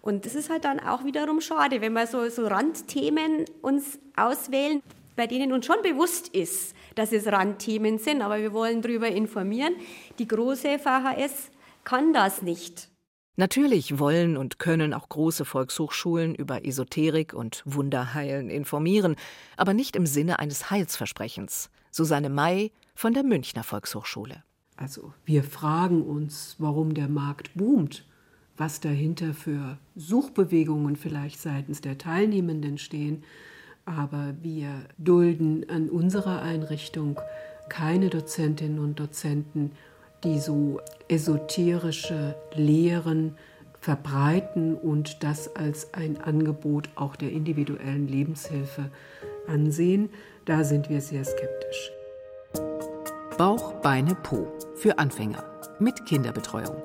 Und 0.00 0.26
das 0.26 0.34
ist 0.34 0.50
halt 0.50 0.64
dann 0.64 0.80
auch 0.80 1.04
wiederum 1.04 1.40
schade, 1.40 1.80
wenn 1.80 1.92
wir 1.92 2.06
so, 2.06 2.28
so 2.28 2.46
Randthemen 2.46 3.44
uns 3.62 3.98
auswählen 4.16 4.82
bei 5.18 5.26
denen 5.26 5.52
uns 5.52 5.66
schon 5.66 5.82
bewusst 5.82 6.28
ist, 6.28 6.76
dass 6.94 7.10
es 7.10 7.26
Randthemen 7.26 7.98
sind, 7.98 8.22
aber 8.22 8.38
wir 8.38 8.52
wollen 8.52 8.82
darüber 8.82 9.08
informieren. 9.08 9.74
Die 10.20 10.28
große 10.28 10.78
VHS 10.78 11.50
kann 11.82 12.12
das 12.12 12.40
nicht. 12.40 12.88
Natürlich 13.36 13.98
wollen 13.98 14.36
und 14.36 14.60
können 14.60 14.94
auch 14.94 15.08
große 15.08 15.44
Volkshochschulen 15.44 16.36
über 16.36 16.64
Esoterik 16.64 17.34
und 17.34 17.62
Wunderheilen 17.64 18.48
informieren, 18.48 19.16
aber 19.56 19.74
nicht 19.74 19.96
im 19.96 20.06
Sinne 20.06 20.38
eines 20.38 20.70
Heilsversprechens. 20.70 21.68
Susanne 21.90 22.30
May 22.30 22.70
von 22.94 23.12
der 23.12 23.24
Münchner 23.24 23.64
Volkshochschule. 23.64 24.44
Also 24.76 25.12
wir 25.24 25.42
fragen 25.42 26.02
uns, 26.02 26.54
warum 26.58 26.94
der 26.94 27.08
Markt 27.08 27.50
boomt, 27.54 28.06
was 28.56 28.78
dahinter 28.78 29.34
für 29.34 29.78
Suchbewegungen 29.96 30.94
vielleicht 30.94 31.40
seitens 31.40 31.80
der 31.80 31.98
Teilnehmenden 31.98 32.78
stehen. 32.78 33.24
Aber 33.88 34.34
wir 34.42 34.68
dulden 34.98 35.64
an 35.70 35.88
unserer 35.88 36.42
Einrichtung 36.42 37.18
keine 37.70 38.10
Dozentinnen 38.10 38.80
und 38.80 39.00
Dozenten, 39.00 39.72
die 40.24 40.40
so 40.40 40.80
esoterische 41.08 42.34
Lehren 42.54 43.34
verbreiten 43.80 44.74
und 44.74 45.22
das 45.22 45.56
als 45.56 45.94
ein 45.94 46.20
Angebot 46.20 46.90
auch 46.96 47.16
der 47.16 47.32
individuellen 47.32 48.08
Lebenshilfe 48.08 48.90
ansehen. 49.46 50.10
Da 50.44 50.64
sind 50.64 50.90
wir 50.90 51.00
sehr 51.00 51.24
skeptisch. 51.24 51.90
Bauch, 53.38 53.72
Beine, 53.80 54.14
Po 54.16 54.48
für 54.74 54.98
Anfänger 54.98 55.44
mit 55.78 56.04
Kinderbetreuung. 56.04 56.76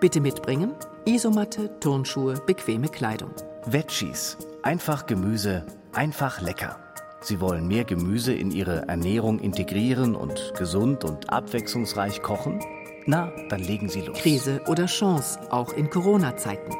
Bitte 0.00 0.20
mitbringen 0.20 0.72
Isomatte, 1.04 1.70
Turnschuhe, 1.78 2.42
bequeme 2.44 2.88
Kleidung. 2.88 3.30
Veggies, 3.66 4.36
einfach 4.62 5.06
Gemüse 5.06 5.64
Einfach 5.92 6.40
lecker. 6.40 6.78
Sie 7.20 7.40
wollen 7.40 7.66
mehr 7.66 7.84
Gemüse 7.84 8.32
in 8.32 8.52
Ihre 8.52 8.86
Ernährung 8.86 9.40
integrieren 9.40 10.14
und 10.14 10.54
gesund 10.56 11.02
und 11.04 11.30
abwechslungsreich 11.30 12.22
kochen? 12.22 12.60
Na, 13.06 13.32
dann 13.48 13.60
legen 13.60 13.88
Sie 13.88 14.02
los. 14.02 14.16
Krise 14.16 14.62
oder 14.68 14.86
Chance, 14.86 15.40
auch 15.50 15.72
in 15.72 15.90
Corona-Zeiten. 15.90 16.72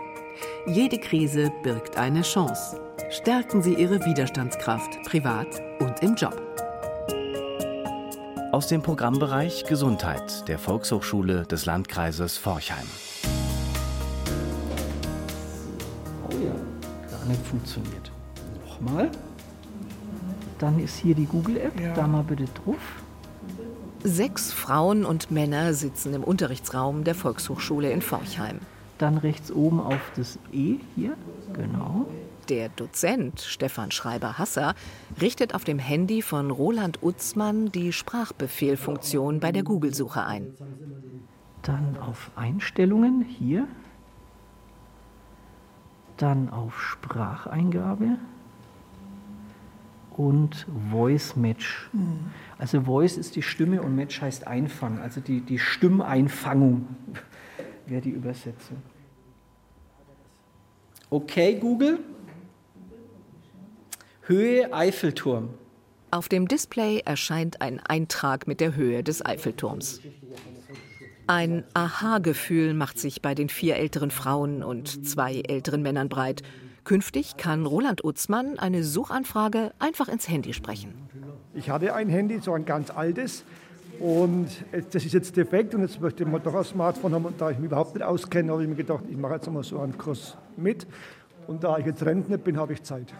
Jede 0.66 0.98
Krise 0.98 1.50
birgt 1.64 1.96
eine 1.96 2.22
Chance. 2.22 2.80
Stärken 3.10 3.62
Sie 3.62 3.74
Ihre 3.74 3.98
Widerstandskraft, 4.04 5.02
privat 5.04 5.60
und 5.80 6.00
im 6.02 6.14
Job. 6.14 6.40
Aus 8.52 8.68
dem 8.68 8.80
Programmbereich 8.80 9.64
Gesundheit 9.64 10.46
der 10.48 10.60
Volkshochschule 10.60 11.46
des 11.46 11.66
Landkreises 11.66 12.38
Forchheim. 12.38 12.86
Oh 16.28 16.32
ja, 16.32 16.54
gar 17.10 17.24
nicht 17.26 17.44
funktioniert 17.44 18.09
mal. 18.80 19.10
Dann 20.58 20.78
ist 20.78 20.96
hier 20.98 21.14
die 21.14 21.26
Google-App, 21.26 21.80
ja. 21.80 21.94
da 21.94 22.06
mal 22.06 22.22
bitte 22.22 22.44
drauf. 22.44 23.02
Sechs 24.02 24.52
Frauen 24.52 25.04
und 25.04 25.30
Männer 25.30 25.74
sitzen 25.74 26.14
im 26.14 26.24
Unterrichtsraum 26.24 27.04
der 27.04 27.14
Volkshochschule 27.14 27.90
in 27.90 28.02
Forchheim. 28.02 28.60
Dann 28.98 29.18
rechts 29.18 29.50
oben 29.50 29.80
auf 29.80 30.12
das 30.16 30.38
E 30.52 30.76
hier, 30.94 31.16
genau. 31.54 32.06
Der 32.50 32.68
Dozent 32.68 33.40
Stefan 33.40 33.90
Schreiber-Hasser 33.90 34.74
richtet 35.20 35.54
auf 35.54 35.64
dem 35.64 35.78
Handy 35.78 36.20
von 36.20 36.50
Roland 36.50 37.02
Utzmann 37.02 37.70
die 37.72 37.92
Sprachbefehlfunktion 37.92 39.40
bei 39.40 39.52
der 39.52 39.62
Google-Suche 39.62 40.24
ein. 40.24 40.54
Dann 41.62 41.96
auf 41.98 42.30
Einstellungen 42.36 43.22
hier. 43.22 43.68
Dann 46.16 46.50
auf 46.50 46.80
Spracheingabe 46.80 48.18
und 50.16 50.66
Voice 50.90 51.36
Match. 51.36 51.88
Mhm. 51.92 52.30
Also 52.58 52.82
Voice 52.82 53.16
ist 53.16 53.36
die 53.36 53.42
Stimme 53.42 53.82
und 53.82 53.94
Match 53.96 54.20
heißt 54.20 54.46
Einfangen, 54.46 55.00
also 55.00 55.20
die, 55.20 55.40
die 55.40 55.58
Stimmeinfangung 55.58 56.88
wäre 57.86 58.00
die 58.00 58.10
Übersetzung. 58.10 58.78
Okay, 61.08 61.58
Google. 61.58 61.98
Höhe 64.22 64.72
Eiffelturm. 64.72 65.50
Auf 66.12 66.28
dem 66.28 66.46
Display 66.48 67.00
erscheint 67.04 67.60
ein 67.60 67.80
Eintrag 67.80 68.46
mit 68.46 68.60
der 68.60 68.76
Höhe 68.76 69.02
des 69.02 69.24
Eiffelturms. 69.24 70.00
Ein 71.26 71.64
Aha-Gefühl 71.74 72.74
macht 72.74 72.98
sich 72.98 73.22
bei 73.22 73.36
den 73.36 73.48
vier 73.48 73.76
älteren 73.76 74.10
Frauen 74.10 74.64
und 74.64 75.06
zwei 75.06 75.40
älteren 75.40 75.82
Männern 75.82 76.08
breit. 76.08 76.42
Künftig 76.84 77.36
kann 77.36 77.66
Roland 77.66 78.04
Utzmann 78.04 78.58
eine 78.58 78.82
Suchanfrage 78.84 79.72
einfach 79.78 80.08
ins 80.08 80.28
Handy 80.28 80.52
sprechen. 80.52 80.94
Ich 81.54 81.70
hatte 81.70 81.94
ein 81.94 82.08
Handy, 82.08 82.40
so 82.40 82.52
ein 82.52 82.64
ganz 82.64 82.90
altes, 82.90 83.44
Und 84.00 84.48
das 84.92 85.04
ist 85.04 85.12
jetzt 85.12 85.36
defekt 85.36 85.74
und 85.74 85.82
jetzt 85.82 86.00
möchte 86.00 86.24
ich 86.24 86.28
mal 86.28 86.38
doch 86.38 86.54
ein 86.54 86.64
Smartphone 86.64 87.12
haben. 87.12 87.26
Und 87.26 87.38
da 87.38 87.50
ich 87.50 87.58
mich 87.58 87.66
überhaupt 87.66 87.94
nicht 87.94 88.02
auskenne, 88.02 88.50
habe 88.50 88.62
ich 88.62 88.68
mir 88.68 88.74
gedacht, 88.74 89.04
ich 89.10 89.16
mache 89.16 89.34
jetzt 89.34 89.50
mal 89.50 89.62
so 89.62 89.78
einen 89.78 89.96
Kurs 89.98 90.38
mit. 90.56 90.86
Und 91.46 91.62
da 91.62 91.76
ich 91.76 91.84
jetzt 91.84 92.04
Rentner 92.04 92.38
bin, 92.38 92.56
habe 92.56 92.72
ich 92.72 92.82
Zeit. 92.82 93.12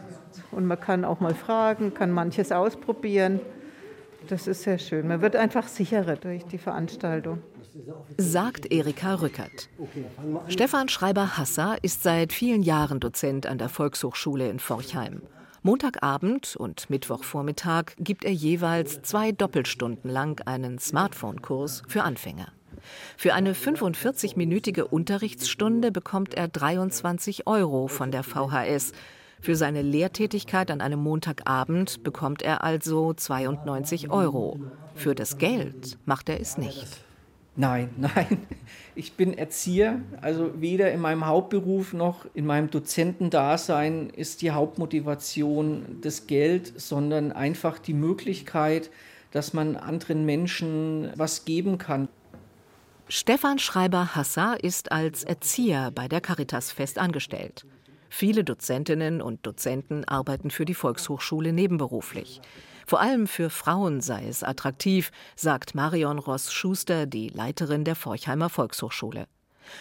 Und 0.51 0.64
man 0.64 0.81
kann 0.81 1.05
auch 1.05 1.20
mal 1.20 1.35
fragen, 1.35 1.92
kann 1.92 2.11
manches 2.11 2.51
ausprobieren. 2.51 3.40
Das 4.28 4.46
ist 4.46 4.62
sehr 4.62 4.78
schön. 4.78 5.09
Man 5.09 5.20
wird 5.22 5.37
einfach 5.37 5.66
sicherer 5.66 6.16
durch 6.16 6.44
die 6.44 6.59
Veranstaltung. 6.59 7.42
Sagt 8.16 8.70
Erika 8.72 9.14
Rückert. 9.14 9.68
Stefan 10.48 10.88
Schreiber-Hasser 10.88 11.78
ist 11.83 12.02
seit 12.02 12.33
vielen 12.33 12.62
Jahren 12.62 13.00
Dozent 13.00 13.46
an 13.46 13.59
der 13.59 13.68
Volkshochschule 13.68 14.48
in 14.48 14.59
Forchheim. 14.59 15.22
Montagabend 15.62 16.56
und 16.56 16.88
Mittwochvormittag 16.88 17.92
gibt 17.98 18.24
er 18.24 18.33
jeweils 18.33 19.02
zwei 19.02 19.30
Doppelstunden 19.30 20.11
lang 20.11 20.40
einen 20.46 20.78
Smartphone-Kurs 20.78 21.83
für 21.87 22.02
Anfänger. 22.02 22.48
Für 23.16 23.35
eine 23.35 23.52
45-minütige 23.52 24.83
Unterrichtsstunde 24.83 25.92
bekommt 25.92 26.35
er 26.35 26.48
23 26.48 27.46
Euro 27.46 27.88
von 27.88 28.11
der 28.11 28.22
VHS. 28.22 28.92
Für 29.40 29.57
seine 29.57 29.81
Lehrtätigkeit 29.81 30.70
an 30.70 30.83
einem 30.83 31.00
Montagabend 31.00 32.03
bekommt 32.03 32.42
er 32.42 32.62
also 32.62 33.14
92 33.14 34.11
Euro. 34.11 34.61
Für 34.94 35.14
das 35.14 35.38
Geld 35.38 35.98
macht 36.05 36.29
er 36.29 36.40
es 36.40 36.59
nicht. 36.59 36.87
Nein, 37.57 37.90
nein. 37.96 38.46
Ich 38.94 39.14
bin 39.14 39.37
Erzieher, 39.37 40.00
also 40.20 40.61
weder 40.61 40.92
in 40.92 41.00
meinem 41.00 41.26
Hauptberuf 41.26 41.94
noch 41.94 42.26
in 42.35 42.44
meinem 42.44 42.70
Dozentendasein 42.70 44.11
ist 44.11 44.42
die 44.42 44.50
Hauptmotivation 44.50 45.98
das 46.03 46.26
Geld, 46.26 46.79
sondern 46.79 47.33
einfach 47.33 47.79
die 47.79 47.94
Möglichkeit, 47.94 48.90
dass 49.31 49.55
man 49.55 49.76
anderen 49.76 50.26
Menschen 50.26 51.12
was 51.16 51.44
geben 51.46 51.79
kann. 51.79 52.09
Stefan 53.09 53.59
Schreiber-Hasser 53.59 54.62
ist 54.62 54.92
als 54.92 55.24
Erzieher 55.24 55.90
bei 55.92 56.09
der 56.09 56.20
Caritas 56.20 56.70
fest 56.72 56.98
angestellt. 56.98 57.64
Viele 58.11 58.44
Dozentinnen 58.44 59.23
und 59.23 59.46
Dozenten 59.46 60.05
arbeiten 60.05 60.51
für 60.51 60.64
die 60.64 60.75
Volkshochschule 60.75 61.53
nebenberuflich. 61.53 62.40
Vor 62.87 63.01
allem 63.01 63.29
für 63.29 63.51
Frauen 63.51 64.01
sei 64.01 64.27
es 64.27 64.42
attraktiv, 64.42 65.12
sagt 65.37 65.77
Marion 65.77 66.18
Ross-Schuster, 66.18 67.07
die 67.07 67.29
Leiterin 67.29 67.85
der 67.85 67.94
Forchheimer 67.94 68.51
Volkshochschule. 68.51 69.27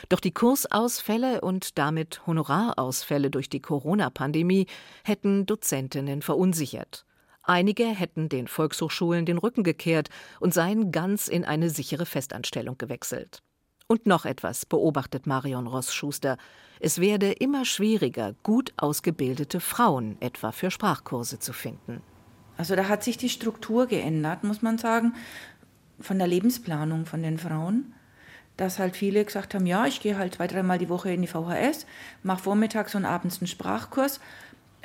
Doch 0.10 0.20
die 0.20 0.32
Kursausfälle 0.32 1.42
und 1.42 1.80
damit 1.80 2.22
Honorarausfälle 2.28 3.32
durch 3.32 3.50
die 3.50 3.62
Corona-Pandemie 3.62 4.68
hätten 5.04 5.48
Dozentinnen 5.48 6.22
verunsichert. 6.22 7.06
Einige 7.42 7.86
hätten 7.86 8.30
den 8.30 8.48
Volkshochschulen 8.48 9.26
den 9.26 9.40
Rücken 9.40 9.64
gekehrt 9.64 10.10
und 10.40 10.54
seien 10.54 10.92
ganz 10.92 11.28
in 11.28 11.46
eine 11.46 11.72
sichere 11.72 12.06
Festanstellung 12.06 12.78
gewechselt. 12.78 13.42
Und 13.92 14.06
noch 14.06 14.26
etwas 14.26 14.68
beobachtet 14.68 15.26
Marion 15.26 15.66
Ross-Schuster. 15.66 16.38
Es 16.80 17.02
werde 17.02 17.32
immer 17.32 17.66
schwieriger, 17.66 18.36
gut 18.44 18.72
ausgebildete 18.78 19.60
Frauen 19.60 20.16
etwa 20.20 20.52
für 20.52 20.70
Sprachkurse 20.70 21.40
zu 21.40 21.54
finden. 21.54 22.04
Also 22.56 22.76
da 22.76 22.88
hat 22.88 23.04
sich 23.04 23.18
die 23.18 23.30
Struktur 23.30 23.88
geändert, 23.88 24.44
muss 24.44 24.62
man 24.62 24.78
sagen, 24.78 25.16
von 26.00 26.20
der 26.20 26.28
Lebensplanung 26.28 27.08
von 27.08 27.24
den 27.24 27.40
Frauen. 27.40 27.96
Dass 28.58 28.78
halt 28.78 28.96
viele 28.96 29.26
gesagt 29.26 29.56
haben, 29.56 29.66
ja, 29.66 29.88
ich 29.88 30.02
gehe 30.02 30.20
halt 30.20 30.36
zwei, 30.36 30.46
dreimal 30.46 30.78
die 30.78 30.90
Woche 30.90 31.12
in 31.12 31.24
die 31.24 31.28
VHS, 31.28 31.88
mache 32.22 32.44
vormittags 32.44 32.94
und 32.94 33.06
abends 33.06 33.40
einen 33.40 33.48
Sprachkurs, 33.48 34.20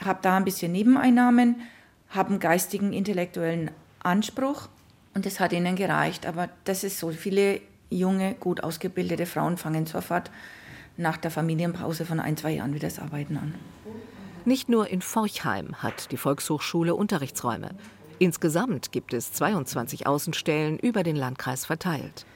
habe 0.00 0.20
da 0.22 0.38
ein 0.38 0.46
bisschen 0.46 0.72
Nebeneinnahmen, 0.72 1.60
habe 2.08 2.30
einen 2.30 2.40
geistigen, 2.40 2.94
intellektuellen 2.94 3.70
Anspruch 4.02 4.70
und 5.12 5.26
das 5.26 5.40
hat 5.40 5.52
ihnen 5.52 5.76
gereicht. 5.76 6.24
Aber 6.24 6.48
das 6.64 6.84
ist 6.84 6.98
so, 6.98 7.10
viele 7.10 7.60
junge, 7.98 8.34
gut 8.34 8.62
ausgebildete 8.62 9.26
Frauen 9.26 9.56
fangen 9.56 9.86
sofort 9.86 10.30
nach 10.96 11.16
der 11.16 11.30
Familienpause 11.30 12.04
von 12.04 12.20
ein, 12.20 12.36
zwei 12.36 12.52
Jahren 12.52 12.74
wieder 12.74 12.88
das 12.88 12.98
Arbeiten 12.98 13.36
an. 13.36 13.54
Nicht 14.44 14.68
nur 14.68 14.88
in 14.88 15.00
Forchheim 15.00 15.82
hat 15.82 16.12
die 16.12 16.16
Volkshochschule 16.16 16.94
Unterrichtsräume. 16.94 17.70
Insgesamt 18.18 18.92
gibt 18.92 19.14
es 19.14 19.32
22 19.32 20.06
Außenstellen 20.06 20.78
über 20.78 21.02
den 21.02 21.16
Landkreis 21.16 21.64
verteilt. 21.64 22.26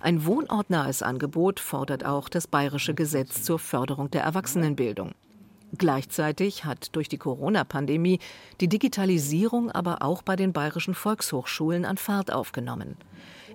Ein 0.00 0.26
wohnortnahes 0.26 1.02
Angebot 1.02 1.58
fordert 1.58 2.04
auch 2.04 2.28
das 2.28 2.46
bayerische 2.46 2.94
Gesetz 2.94 3.42
zur 3.42 3.58
Förderung 3.58 4.10
der 4.10 4.22
Erwachsenenbildung. 4.22 5.12
Gleichzeitig 5.76 6.64
hat 6.66 6.94
durch 6.94 7.08
die 7.08 7.16
Corona-Pandemie 7.16 8.18
die 8.60 8.68
Digitalisierung 8.68 9.70
aber 9.70 10.02
auch 10.02 10.22
bei 10.22 10.36
den 10.36 10.52
bayerischen 10.52 10.94
Volkshochschulen 10.94 11.86
an 11.86 11.96
Fahrt 11.96 12.30
aufgenommen. 12.30 12.96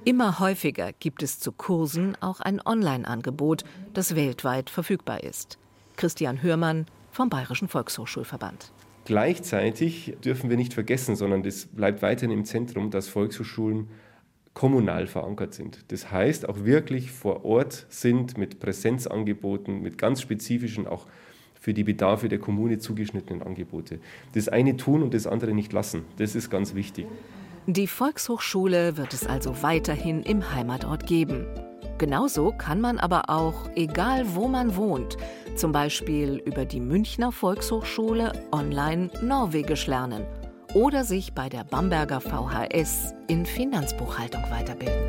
Immer 0.08 0.40
häufiger 0.40 0.94
gibt 0.94 1.22
es 1.22 1.38
zu 1.38 1.52
Kursen 1.52 2.16
auch 2.22 2.40
ein 2.40 2.62
Online-Angebot, 2.66 3.66
das 3.94 4.16
weltweit 4.16 4.70
verfügbar 4.70 5.22
ist. 5.22 5.58
Christian 5.98 6.42
Hörmann, 6.42 6.86
vom 7.12 7.30
Bayerischen 7.30 7.68
Volkshochschulverband. 7.68 8.72
Gleichzeitig 9.04 10.16
dürfen 10.24 10.50
wir 10.50 10.56
nicht 10.56 10.74
vergessen, 10.74 11.18
sondern 11.18 11.44
das 11.44 11.66
bleibt 11.66 12.02
weiterhin 12.02 12.32
im 12.32 12.46
Zentrum, 12.46 12.90
dass 12.90 13.10
Volkshochschulen 13.10 13.90
kommunal 14.54 15.08
verankert 15.08 15.54
sind. 15.54 15.84
Das 15.90 16.10
heißt, 16.10 16.48
auch 16.48 16.64
wirklich 16.64 17.12
vor 17.12 17.44
Ort 17.44 17.86
sind 17.90 18.38
mit 18.38 18.62
Präsenzangeboten, 18.62 19.82
mit 19.82 19.98
ganz 19.98 20.22
spezifischen, 20.22 20.88
auch 20.88 21.06
für 21.60 21.74
die 21.74 21.84
Bedarfe 21.84 22.30
der 22.30 22.40
Kommune 22.40 22.80
zugeschnittenen 22.80 23.44
Angebote. 23.44 24.00
Das 24.36 24.48
eine 24.48 24.78
tun 24.78 25.04
und 25.04 25.14
das 25.14 25.28
andere 25.28 25.54
nicht 25.54 25.74
lassen. 25.74 26.06
Das 26.16 26.34
ist 26.34 26.50
ganz 26.50 26.76
wichtig. 26.76 27.08
Die 27.70 27.88
Volkshochschule 27.88 28.96
wird 28.96 29.14
es 29.14 29.28
also 29.28 29.62
weiterhin 29.62 30.24
im 30.24 30.54
Heimatort 30.54 31.06
geben. 31.06 31.46
Genauso 31.98 32.54
kann 32.58 32.80
man 32.80 32.98
aber 32.98 33.30
auch, 33.30 33.70
egal 33.76 34.24
wo 34.36 34.48
man 34.48 34.78
wohnt, 34.78 35.18
zum 35.58 35.74
Beispiel 35.74 36.42
über 36.46 36.64
die 36.64 36.80
Münchner 36.80 37.34
Volkshochschule 37.34 38.32
online 38.54 39.10
Norwegisch 39.22 39.86
lernen 39.86 40.26
oder 40.76 41.04
sich 41.04 41.34
bei 41.34 41.50
der 41.50 41.66
Bamberger 41.66 42.22
VHS 42.22 43.14
in 43.28 43.46
Finanzbuchhaltung 43.46 44.44
weiterbilden. 44.50 45.04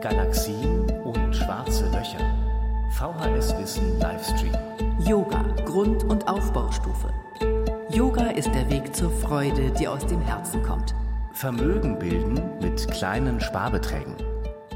Galaxien 0.00 0.90
und 1.04 1.32
schwarze 1.36 1.84
Löcher. 1.92 2.18
VHS 2.98 3.56
Wissen 3.56 4.00
Livestream. 4.00 4.56
Yoga, 5.06 5.42
Grund- 5.64 6.02
und 6.02 6.26
Aufbaustufe. 6.26 7.08
Yoga 7.94 8.28
ist 8.30 8.48
der 8.54 8.70
Weg 8.70 8.96
zur 8.96 9.10
Freude, 9.10 9.70
die 9.78 9.86
aus 9.86 10.06
dem 10.06 10.22
Herzen 10.22 10.62
kommt. 10.62 10.94
Vermögen 11.34 11.98
bilden 11.98 12.40
mit 12.62 12.88
kleinen 12.88 13.38
Sparbeträgen. 13.38 14.16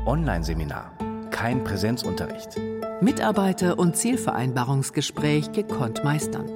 Online-Seminar. 0.04 0.92
Kein 1.30 1.64
Präsenzunterricht. 1.64 2.60
Mitarbeiter- 3.00 3.78
und 3.78 3.96
Zielvereinbarungsgespräch 3.96 5.52
gekonnt 5.52 6.04
meistern. 6.04 6.46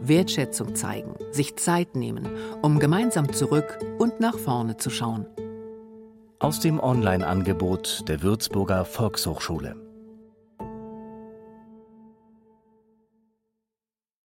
Wertschätzung 0.00 0.76
zeigen, 0.76 1.14
sich 1.32 1.56
Zeit 1.56 1.96
nehmen, 1.96 2.28
um 2.62 2.78
gemeinsam 2.78 3.32
zurück 3.32 3.76
und 3.98 4.20
nach 4.20 4.38
vorne 4.38 4.76
zu 4.76 4.90
schauen. 4.90 5.26
Aus 6.38 6.60
dem 6.60 6.78
Online-Angebot 6.78 8.08
der 8.08 8.22
Würzburger 8.22 8.84
Volkshochschule. 8.84 9.85